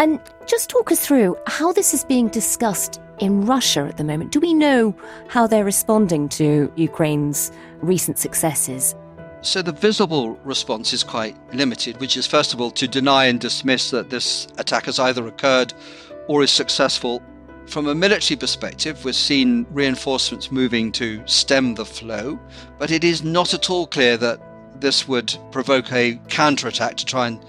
And 0.03 0.19
just 0.47 0.69
talk 0.69 0.91
us 0.91 1.07
through 1.07 1.37
how 1.47 1.73
this 1.73 1.95
is 1.95 2.03
being 2.03 2.27
discussed 2.27 3.01
in 3.21 3.47
Russia 3.47 3.83
at 3.83 3.99
the 3.99 4.03
moment. 4.03 4.33
Do 4.33 4.41
we 4.41 4.53
know 4.53 4.97
how 5.29 5.47
they're 5.47 5.65
responding 5.65 6.29
to 6.31 6.73
Ukraine's 6.75 7.53
recent 7.83 8.19
successes? 8.19 8.97
So, 9.43 9.63
the 9.63 9.71
visible 9.71 10.41
response 10.43 10.93
is 10.93 11.05
quite 11.05 11.37
limited, 11.55 12.01
which 12.01 12.17
is 12.17 12.27
first 12.27 12.53
of 12.53 12.61
all 12.61 12.73
to 12.73 12.89
deny 12.89 13.27
and 13.27 13.39
dismiss 13.39 13.93
that 13.93 14.11
this 14.11 14.49
attack 14.59 14.87
has 14.87 14.99
either 14.99 15.25
occurred 15.29 15.73
or 16.27 16.43
is 16.43 16.51
successful. 16.51 17.23
From 17.67 17.87
a 17.87 17.95
military 17.95 18.37
perspective, 18.37 19.05
we've 19.05 19.15
seen 19.15 19.69
reinforcements 19.71 20.51
moving 20.51 20.91
to 20.93 21.23
stem 21.29 21.77
the 21.77 21.85
flow, 21.85 22.41
but 22.77 22.91
it 22.91 23.05
is 23.05 23.23
not 23.23 23.55
at 23.55 23.71
all 23.71 23.87
clear 23.87 24.17
that 24.17 24.41
this 24.81 25.07
would 25.07 25.33
provoke 25.53 25.93
a 25.93 26.19
counterattack 26.27 26.97
to 26.97 27.07
try 27.07 27.29
and 27.29 27.41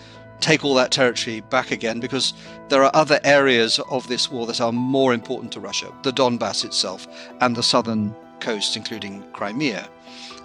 take 0.44 0.66
all 0.66 0.74
that 0.76 0.92
territory 0.92 1.40
back 1.40 1.72
again 1.72 2.02
because 2.02 2.34
there 2.68 2.84
are 2.84 2.92
other 2.94 3.20
areas 3.24 3.80
of 3.90 4.08
this 4.10 4.30
war 4.30 4.46
that 4.46 4.60
are 4.60 4.74
more 4.74 5.14
important 5.14 5.54
to 5.54 5.60
Russia 5.60 5.92
the 6.04 6.12
Donbass 6.12 6.66
itself 6.66 7.08
and 7.40 7.56
the 7.56 7.64
southern 7.64 8.14
coast, 8.42 8.76
including 8.76 9.24
Crimea. 9.32 9.88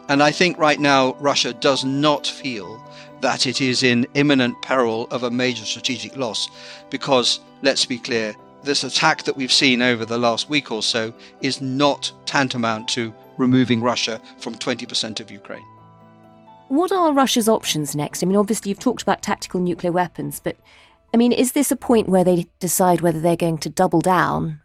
And 0.08 0.22
I 0.22 0.30
think 0.30 0.56
right 0.56 0.78
now 0.78 1.16
Russia 1.20 1.52
does 1.52 1.84
not 1.84 2.26
feel 2.26 2.80
that 3.20 3.46
it 3.46 3.60
is 3.60 3.82
in 3.82 4.06
imminent 4.14 4.62
peril 4.62 5.08
of 5.10 5.24
a 5.24 5.30
major 5.30 5.64
strategic 5.64 6.16
loss 6.16 6.48
because, 6.90 7.40
let's 7.62 7.84
be 7.84 7.98
clear, 7.98 8.34
this 8.62 8.84
attack 8.84 9.24
that 9.24 9.36
we've 9.36 9.52
seen 9.52 9.82
over 9.82 10.04
the 10.04 10.18
last 10.18 10.48
week 10.48 10.70
or 10.70 10.82
so 10.82 11.12
is 11.40 11.60
not 11.60 12.12
tantamount 12.24 12.88
to 12.88 13.12
removing 13.36 13.82
Russia 13.82 14.20
from 14.38 14.54
20% 14.54 15.20
of 15.20 15.30
Ukraine. 15.30 15.66
What 16.68 16.92
are 16.92 17.12
Russia's 17.12 17.48
options 17.48 17.96
next? 17.96 18.22
I 18.22 18.26
mean, 18.26 18.36
obviously, 18.36 18.68
you've 18.68 18.78
talked 18.78 19.02
about 19.02 19.22
tactical 19.22 19.60
nuclear 19.60 19.92
weapons, 19.92 20.40
but 20.40 20.56
I 21.12 21.16
mean, 21.16 21.32
is 21.32 21.52
this 21.52 21.70
a 21.70 21.76
point 21.76 22.08
where 22.08 22.24
they 22.24 22.46
decide 22.60 23.00
whether 23.00 23.20
they're 23.20 23.36
going 23.36 23.58
to 23.58 23.70
double 23.70 24.00
down 24.00 24.60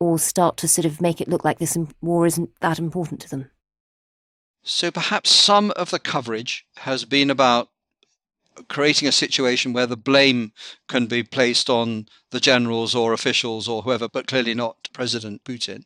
or 0.00 0.18
start 0.18 0.56
to 0.58 0.68
sort 0.68 0.84
of 0.86 1.00
make 1.00 1.20
it 1.20 1.28
look 1.28 1.44
like 1.44 1.58
this 1.58 1.76
war 2.00 2.26
isn't 2.26 2.50
that 2.60 2.78
important 2.78 3.20
to 3.20 3.28
them? 3.28 3.50
So 4.62 4.90
perhaps 4.90 5.30
some 5.30 5.70
of 5.72 5.90
the 5.90 5.98
coverage 5.98 6.66
has 6.78 7.04
been 7.04 7.30
about 7.30 7.68
creating 8.68 9.06
a 9.06 9.12
situation 9.12 9.72
where 9.72 9.86
the 9.86 9.96
blame 9.96 10.52
can 10.88 11.06
be 11.06 11.22
placed 11.22 11.68
on 11.68 12.06
the 12.30 12.40
generals 12.40 12.94
or 12.94 13.12
officials 13.12 13.68
or 13.68 13.82
whoever, 13.82 14.08
but 14.08 14.26
clearly 14.26 14.54
not 14.54 14.88
President 14.92 15.44
Putin. 15.44 15.84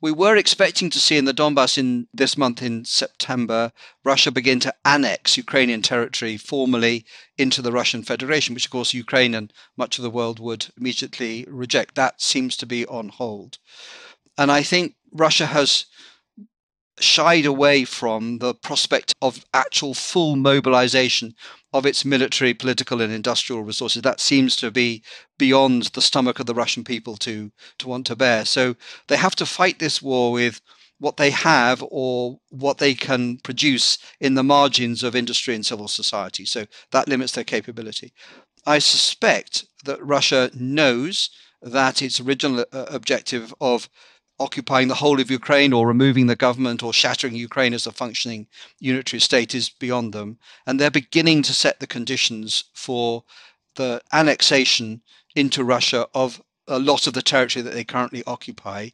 We 0.00 0.12
were 0.12 0.36
expecting 0.36 0.90
to 0.90 1.00
see 1.00 1.16
in 1.16 1.24
the 1.24 1.34
Donbass 1.34 1.78
in 1.78 2.08
this 2.12 2.36
month 2.36 2.62
in 2.62 2.84
September, 2.84 3.72
Russia 4.04 4.30
begin 4.30 4.60
to 4.60 4.74
annex 4.84 5.36
Ukrainian 5.36 5.82
territory 5.82 6.36
formally 6.36 7.04
into 7.38 7.62
the 7.62 7.72
Russian 7.72 8.02
Federation, 8.02 8.54
which 8.54 8.66
of 8.66 8.70
course 8.70 8.94
Ukraine 8.94 9.34
and 9.34 9.52
much 9.76 9.98
of 9.98 10.02
the 10.02 10.10
world 10.10 10.38
would 10.38 10.66
immediately 10.78 11.44
reject. 11.48 11.94
That 11.94 12.20
seems 12.20 12.56
to 12.58 12.66
be 12.66 12.86
on 12.86 13.08
hold. 13.08 13.58
And 14.38 14.52
I 14.52 14.62
think 14.62 14.94
Russia 15.12 15.46
has 15.46 15.86
shied 16.98 17.46
away 17.46 17.84
from 17.84 18.38
the 18.38 18.54
prospect 18.54 19.14
of 19.20 19.44
actual 19.52 19.94
full 19.94 20.36
mobilization 20.36 21.34
of 21.72 21.84
its 21.84 22.04
military, 22.04 22.54
political, 22.54 23.00
and 23.02 23.12
industrial 23.12 23.62
resources. 23.62 24.02
That 24.02 24.20
seems 24.20 24.56
to 24.56 24.70
be 24.70 25.02
beyond 25.38 25.84
the 25.94 26.00
stomach 26.00 26.40
of 26.40 26.46
the 26.46 26.54
Russian 26.54 26.84
people 26.84 27.16
to, 27.18 27.52
to 27.78 27.88
want 27.88 28.06
to 28.06 28.16
bear. 28.16 28.44
So 28.44 28.76
they 29.08 29.16
have 29.16 29.36
to 29.36 29.46
fight 29.46 29.78
this 29.78 30.00
war 30.00 30.32
with 30.32 30.60
what 30.98 31.18
they 31.18 31.30
have 31.30 31.84
or 31.90 32.40
what 32.48 32.78
they 32.78 32.94
can 32.94 33.38
produce 33.38 33.98
in 34.20 34.34
the 34.34 34.42
margins 34.42 35.02
of 35.02 35.14
industry 35.14 35.54
and 35.54 35.66
civil 35.66 35.88
society. 35.88 36.46
So 36.46 36.66
that 36.92 37.08
limits 37.08 37.32
their 37.32 37.44
capability. 37.44 38.14
I 38.64 38.78
suspect 38.78 39.66
that 39.84 40.04
Russia 40.04 40.50
knows 40.54 41.30
that 41.60 42.00
its 42.02 42.20
original 42.20 42.64
uh, 42.72 42.86
objective 42.88 43.54
of 43.60 43.88
occupying 44.38 44.88
the 44.88 44.94
whole 44.94 45.20
of 45.20 45.30
Ukraine 45.30 45.72
or 45.72 45.86
removing 45.86 46.26
the 46.26 46.36
government 46.36 46.82
or 46.82 46.92
shattering 46.92 47.34
Ukraine 47.34 47.74
as 47.74 47.86
a 47.86 47.92
functioning 47.92 48.46
unitary 48.78 49.20
state 49.20 49.54
is 49.54 49.70
beyond 49.70 50.12
them. 50.12 50.38
And 50.66 50.78
they're 50.78 50.90
beginning 50.90 51.42
to 51.44 51.54
set 51.54 51.80
the 51.80 51.86
conditions 51.86 52.64
for 52.74 53.24
the 53.76 54.00
annexation 54.12 55.02
into 55.34 55.64
Russia 55.64 56.06
of 56.14 56.42
a 56.68 56.78
lot 56.78 57.06
of 57.06 57.14
the 57.14 57.22
territory 57.22 57.62
that 57.62 57.74
they 57.74 57.84
currently 57.84 58.22
occupy. 58.26 58.90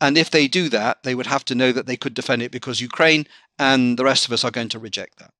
And 0.00 0.16
if 0.18 0.30
they 0.30 0.48
do 0.48 0.68
that, 0.68 1.02
they 1.02 1.14
would 1.14 1.26
have 1.26 1.44
to 1.46 1.54
know 1.54 1.72
that 1.72 1.86
they 1.86 1.96
could 1.96 2.14
defend 2.14 2.42
it 2.42 2.50
because 2.50 2.80
Ukraine 2.80 3.26
and 3.58 3.98
the 3.98 4.04
rest 4.04 4.26
of 4.26 4.32
us 4.32 4.44
are 4.44 4.50
going 4.50 4.68
to 4.70 4.78
reject 4.78 5.18
that. 5.18 5.32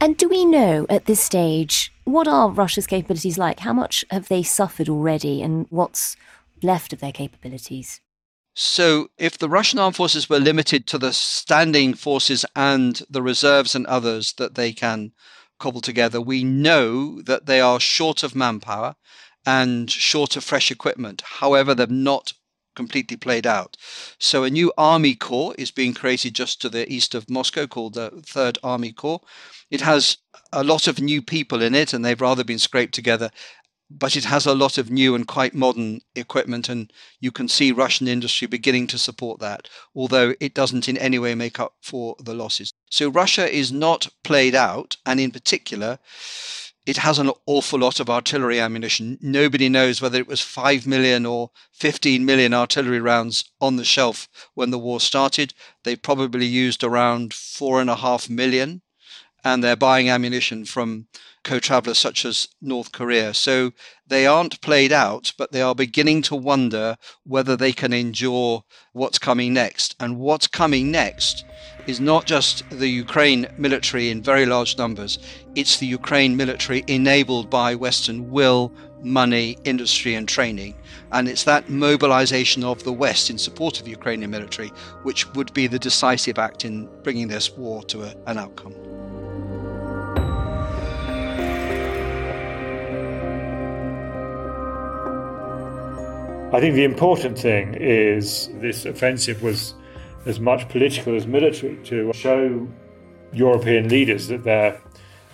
And 0.00 0.16
do 0.16 0.28
we 0.28 0.44
know 0.44 0.86
at 0.88 1.06
this 1.06 1.20
stage 1.20 1.92
what 2.04 2.28
are 2.28 2.50
Russia's 2.50 2.86
capabilities 2.86 3.36
like? 3.36 3.60
How 3.60 3.72
much 3.72 4.04
have 4.10 4.28
they 4.28 4.42
suffered 4.42 4.88
already, 4.88 5.42
and 5.42 5.66
what's 5.70 6.16
left 6.62 6.92
of 6.92 7.00
their 7.00 7.12
capabilities? 7.12 8.00
So, 8.54 9.10
if 9.16 9.38
the 9.38 9.48
Russian 9.48 9.78
armed 9.78 9.94
forces 9.94 10.28
were 10.28 10.40
limited 10.40 10.88
to 10.88 10.98
the 10.98 11.12
standing 11.12 11.94
forces 11.94 12.44
and 12.56 13.00
the 13.08 13.22
reserves 13.22 13.76
and 13.76 13.86
others 13.86 14.32
that 14.32 14.56
they 14.56 14.72
can 14.72 15.12
cobble 15.60 15.80
together, 15.80 16.20
we 16.20 16.42
know 16.42 17.22
that 17.22 17.46
they 17.46 17.60
are 17.60 17.78
short 17.78 18.24
of 18.24 18.34
manpower 18.34 18.96
and 19.46 19.88
short 19.88 20.36
of 20.36 20.42
fresh 20.42 20.72
equipment. 20.72 21.22
However, 21.24 21.72
they're 21.72 21.86
not 21.86 22.32
completely 22.74 23.16
played 23.16 23.46
out. 23.46 23.76
So, 24.18 24.44
a 24.44 24.50
new 24.50 24.72
army 24.76 25.14
corps 25.14 25.54
is 25.58 25.70
being 25.70 25.94
created 25.94 26.34
just 26.34 26.60
to 26.62 26.68
the 26.68 26.90
east 26.92 27.14
of 27.14 27.30
Moscow 27.30 27.66
called 27.66 27.94
the 27.94 28.22
Third 28.26 28.58
Army 28.62 28.92
Corps. 28.92 29.20
It 29.70 29.82
has 29.82 30.18
a 30.52 30.64
lot 30.64 30.86
of 30.86 31.00
new 31.00 31.20
people 31.20 31.62
in 31.62 31.74
it, 31.74 31.92
and 31.92 32.04
they've 32.04 32.20
rather 32.20 32.44
been 32.44 32.58
scraped 32.58 32.94
together 32.94 33.30
but 33.90 34.16
it 34.16 34.24
has 34.24 34.46
a 34.46 34.54
lot 34.54 34.78
of 34.78 34.90
new 34.90 35.14
and 35.14 35.26
quite 35.26 35.54
modern 35.54 36.00
equipment, 36.14 36.68
and 36.68 36.92
you 37.20 37.30
can 37.30 37.48
see 37.48 37.72
Russian 37.72 38.08
industry 38.08 38.46
beginning 38.46 38.86
to 38.88 38.98
support 38.98 39.40
that, 39.40 39.68
although 39.94 40.34
it 40.40 40.54
doesn't 40.54 40.88
in 40.88 40.98
any 40.98 41.18
way 41.18 41.34
make 41.34 41.58
up 41.58 41.74
for 41.80 42.16
the 42.22 42.34
losses. 42.34 42.72
So 42.90 43.08
Russia 43.08 43.50
is 43.50 43.72
not 43.72 44.08
played 44.24 44.54
out, 44.54 44.96
and 45.06 45.18
in 45.18 45.30
particular, 45.30 45.98
it 46.88 46.96
has 46.96 47.18
an 47.18 47.30
awful 47.44 47.80
lot 47.80 48.00
of 48.00 48.08
artillery 48.08 48.58
ammunition. 48.58 49.18
Nobody 49.20 49.68
knows 49.68 50.00
whether 50.00 50.18
it 50.18 50.26
was 50.26 50.40
5 50.40 50.86
million 50.86 51.26
or 51.26 51.50
15 51.72 52.24
million 52.24 52.54
artillery 52.54 52.98
rounds 52.98 53.44
on 53.60 53.76
the 53.76 53.84
shelf 53.84 54.26
when 54.54 54.70
the 54.70 54.78
war 54.78 54.98
started. 54.98 55.52
They 55.84 55.96
probably 55.96 56.46
used 56.46 56.82
around 56.82 57.32
4.5 57.32 58.30
million 58.30 58.80
and 59.44 59.62
they're 59.62 59.76
buying 59.76 60.08
ammunition 60.08 60.64
from 60.64 61.08
co 61.48 61.58
travelers 61.58 61.96
such 61.96 62.26
as 62.26 62.46
North 62.60 62.92
Korea. 62.92 63.32
So 63.32 63.72
they 64.06 64.26
aren't 64.26 64.60
played 64.60 64.92
out, 64.92 65.32
but 65.38 65.50
they 65.50 65.62
are 65.62 65.74
beginning 65.74 66.20
to 66.22 66.36
wonder 66.36 66.96
whether 67.24 67.56
they 67.56 67.72
can 67.72 67.94
endure 67.94 68.64
what's 68.92 69.18
coming 69.18 69.54
next. 69.54 69.96
And 69.98 70.18
what's 70.18 70.46
coming 70.46 70.90
next 70.90 71.46
is 71.86 72.00
not 72.00 72.26
just 72.26 72.68
the 72.68 72.88
Ukraine 72.88 73.46
military 73.56 74.10
in 74.10 74.22
very 74.22 74.44
large 74.44 74.76
numbers, 74.76 75.18
it's 75.54 75.78
the 75.78 75.86
Ukraine 75.86 76.36
military 76.36 76.84
enabled 76.86 77.48
by 77.48 77.74
Western 77.74 78.30
will, 78.30 78.70
money, 79.02 79.56
industry, 79.64 80.14
and 80.16 80.28
training. 80.28 80.74
And 81.12 81.28
it's 81.28 81.44
that 81.44 81.70
mobilization 81.70 82.62
of 82.62 82.84
the 82.84 82.92
West 82.92 83.30
in 83.30 83.38
support 83.38 83.78
of 83.78 83.86
the 83.86 83.96
Ukrainian 84.00 84.30
military 84.30 84.70
which 85.02 85.26
would 85.32 85.54
be 85.54 85.66
the 85.66 85.78
decisive 85.78 86.38
act 86.38 86.66
in 86.66 86.90
bringing 87.02 87.28
this 87.28 87.56
war 87.56 87.82
to 87.84 88.02
a, 88.02 88.14
an 88.26 88.36
outcome. 88.36 88.74
I 96.50 96.60
think 96.60 96.76
the 96.76 96.84
important 96.84 97.38
thing 97.38 97.74
is 97.74 98.48
this 98.54 98.86
offensive 98.86 99.42
was 99.42 99.74
as 100.24 100.40
much 100.40 100.66
political 100.70 101.14
as 101.14 101.26
military 101.26 101.76
to 101.84 102.10
show 102.14 102.66
European 103.34 103.90
leaders 103.90 104.28
that 104.28 104.44
they're, 104.44 104.80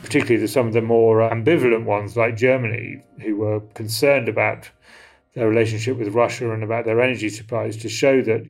particularly 0.03 0.44
some 0.48 0.66
of 0.66 0.72
the 0.72 0.83
more 0.83 1.20
ambivalent 1.20 1.85
ones 1.85 2.16
like 2.16 2.37
Germany, 2.37 3.00
who 3.22 3.37
were 3.37 3.61
concerned 3.74 4.29
about 4.29 4.68
their 5.35 5.48
relationship 5.48 5.98
with 5.98 6.09
Russia 6.09 6.53
and 6.53 6.64
about 6.64 6.85
their 6.85 7.00
energy 7.00 7.29
supplies, 7.29 7.77
to 7.77 7.88
show 7.88 8.20
that 8.22 8.42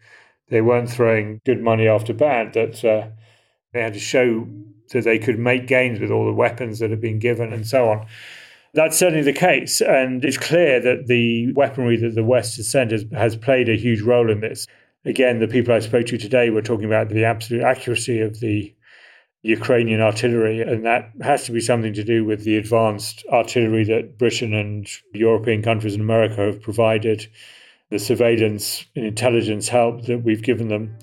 they 0.48 0.62
weren't 0.62 0.90
throwing 0.90 1.42
good 1.44 1.60
money 1.60 1.86
after 1.86 2.14
bad, 2.14 2.54
that 2.54 2.82
uh, 2.82 3.06
they 3.74 3.82
had 3.82 3.92
to 3.92 4.00
show 4.00 4.48
that 4.90 5.04
they 5.04 5.18
could 5.18 5.38
make 5.38 5.66
gains 5.66 6.00
with 6.00 6.10
all 6.10 6.24
the 6.24 6.32
weapons 6.32 6.78
that 6.78 6.88
had 6.88 7.00
been 7.00 7.18
given 7.18 7.52
and 7.52 7.66
so 7.66 7.90
on. 7.90 8.06
That's 8.74 8.98
certainly 8.98 9.22
the 9.22 9.32
case. 9.32 9.80
And 9.80 10.24
it's 10.24 10.36
clear 10.36 10.80
that 10.80 11.06
the 11.06 11.52
weaponry 11.52 11.96
that 11.98 12.14
the 12.14 12.24
West 12.24 12.56
has 12.56 12.68
sent 12.68 12.90
has, 12.90 13.04
has 13.12 13.36
played 13.36 13.68
a 13.68 13.76
huge 13.76 14.02
role 14.02 14.30
in 14.30 14.40
this. 14.40 14.66
Again, 15.04 15.38
the 15.38 15.48
people 15.48 15.74
I 15.74 15.78
spoke 15.78 16.06
to 16.06 16.18
today 16.18 16.50
were 16.50 16.62
talking 16.62 16.86
about 16.86 17.08
the 17.08 17.24
absolute 17.24 17.62
accuracy 17.62 18.20
of 18.20 18.40
the 18.40 18.74
Ukrainian 19.42 20.00
artillery, 20.00 20.62
and 20.62 20.86
that 20.86 21.10
has 21.20 21.44
to 21.44 21.52
be 21.52 21.60
something 21.60 21.92
to 21.92 22.02
do 22.02 22.24
with 22.24 22.44
the 22.44 22.56
advanced 22.56 23.24
artillery 23.30 23.84
that 23.84 24.16
Britain 24.16 24.54
and 24.54 24.88
European 25.12 25.62
countries 25.62 25.92
and 25.92 26.02
America 26.02 26.46
have 26.46 26.62
provided, 26.62 27.26
the 27.90 27.98
surveillance 27.98 28.86
and 28.96 29.04
intelligence 29.04 29.68
help 29.68 30.06
that 30.06 30.24
we've 30.24 30.42
given 30.42 30.68
them. 30.68 30.96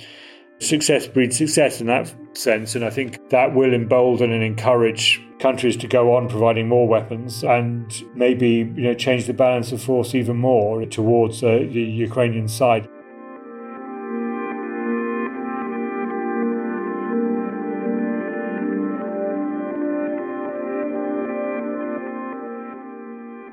Success 0.58 1.06
breeds 1.06 1.38
success 1.38 1.80
in 1.80 1.88
that 1.88 2.14
sense, 2.34 2.74
and 2.76 2.84
I 2.84 2.90
think 2.90 3.30
that 3.30 3.54
will 3.54 3.74
embolden 3.76 4.32
and 4.32 4.44
encourage 4.44 5.22
countries 5.42 5.76
to 5.76 5.88
go 5.88 6.16
on 6.16 6.30
providing 6.30 6.68
more 6.68 6.88
weapons 6.88 7.44
and 7.44 8.04
maybe 8.16 8.48
you 8.48 8.84
know 8.84 8.94
change 8.94 9.26
the 9.26 9.34
balance 9.34 9.72
of 9.72 9.82
force 9.82 10.14
even 10.14 10.38
more 10.38 10.86
towards 10.86 11.44
uh, 11.44 11.58
the 11.58 11.82
Ukrainian 12.08 12.48
side. 12.48 12.88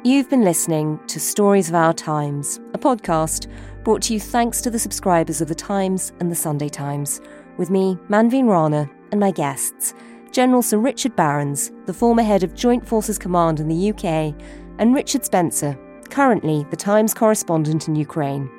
You've 0.05 0.31
been 0.31 0.45
listening 0.45 1.01
to 1.09 1.19
Stories 1.19 1.69
of 1.69 1.75
Our 1.75 1.93
Times, 1.93 2.61
a 2.73 2.79
podcast 2.79 3.47
brought 3.83 4.03
to 4.03 4.15
you 4.15 4.21
thanks 4.21 4.61
to 4.63 4.71
the 4.71 4.79
subscribers 4.79 5.41
of 5.41 5.49
The 5.49 5.55
Times 5.55 6.13
and 6.21 6.31
The 6.31 6.37
Sunday 6.37 6.69
Times, 6.69 7.21
with 7.57 7.69
me, 7.69 7.97
Manveen 8.09 8.49
Rana, 8.49 8.89
and 9.11 9.21
my 9.21 9.31
guests, 9.31 9.95
General 10.33 10.63
Sir 10.63 10.79
Richard 10.79 11.17
Barrons, 11.17 11.73
the 11.87 11.95
former 11.95 12.23
head 12.23 12.43
of 12.43 12.55
Joint 12.55 12.87
Forces 12.87 13.19
Command 13.19 13.61
in 13.61 13.69
the 13.69 13.91
UK, 13.91 14.35
and 14.79 14.95
Richard 14.95 15.25
Spencer, 15.25 15.79
currently 16.11 16.67
the 16.71 16.77
Times 16.77 17.15
correspondent 17.15 17.89
in 17.89 17.97
Ukraine. 17.97 18.51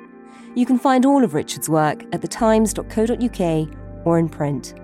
You 0.54 0.66
can 0.66 0.78
find 0.78 1.06
all 1.06 1.22
of 1.22 1.34
Richard's 1.34 1.68
work 1.68 2.02
at 2.12 2.22
thetimes.co.uk 2.22 4.04
or 4.04 4.18
in 4.18 4.28
print. 4.28 4.74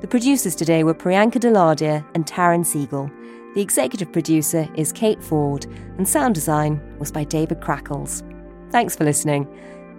The 0.00 0.06
producers 0.06 0.54
today 0.54 0.84
were 0.84 0.94
Priyanka 0.94 1.40
Deladia 1.40 2.04
and 2.14 2.26
Taryn 2.26 2.64
Siegel. 2.64 3.10
The 3.54 3.62
executive 3.62 4.12
producer 4.12 4.68
is 4.76 4.92
Kate 4.92 5.22
Ford, 5.22 5.66
and 5.96 6.06
sound 6.06 6.34
design 6.34 6.80
was 6.98 7.10
by 7.10 7.24
David 7.24 7.60
Crackles. 7.60 8.22
Thanks 8.70 8.94
for 8.94 9.04
listening. 9.04 9.48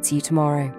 See 0.02 0.16
you 0.16 0.22
tomorrow. 0.22 0.79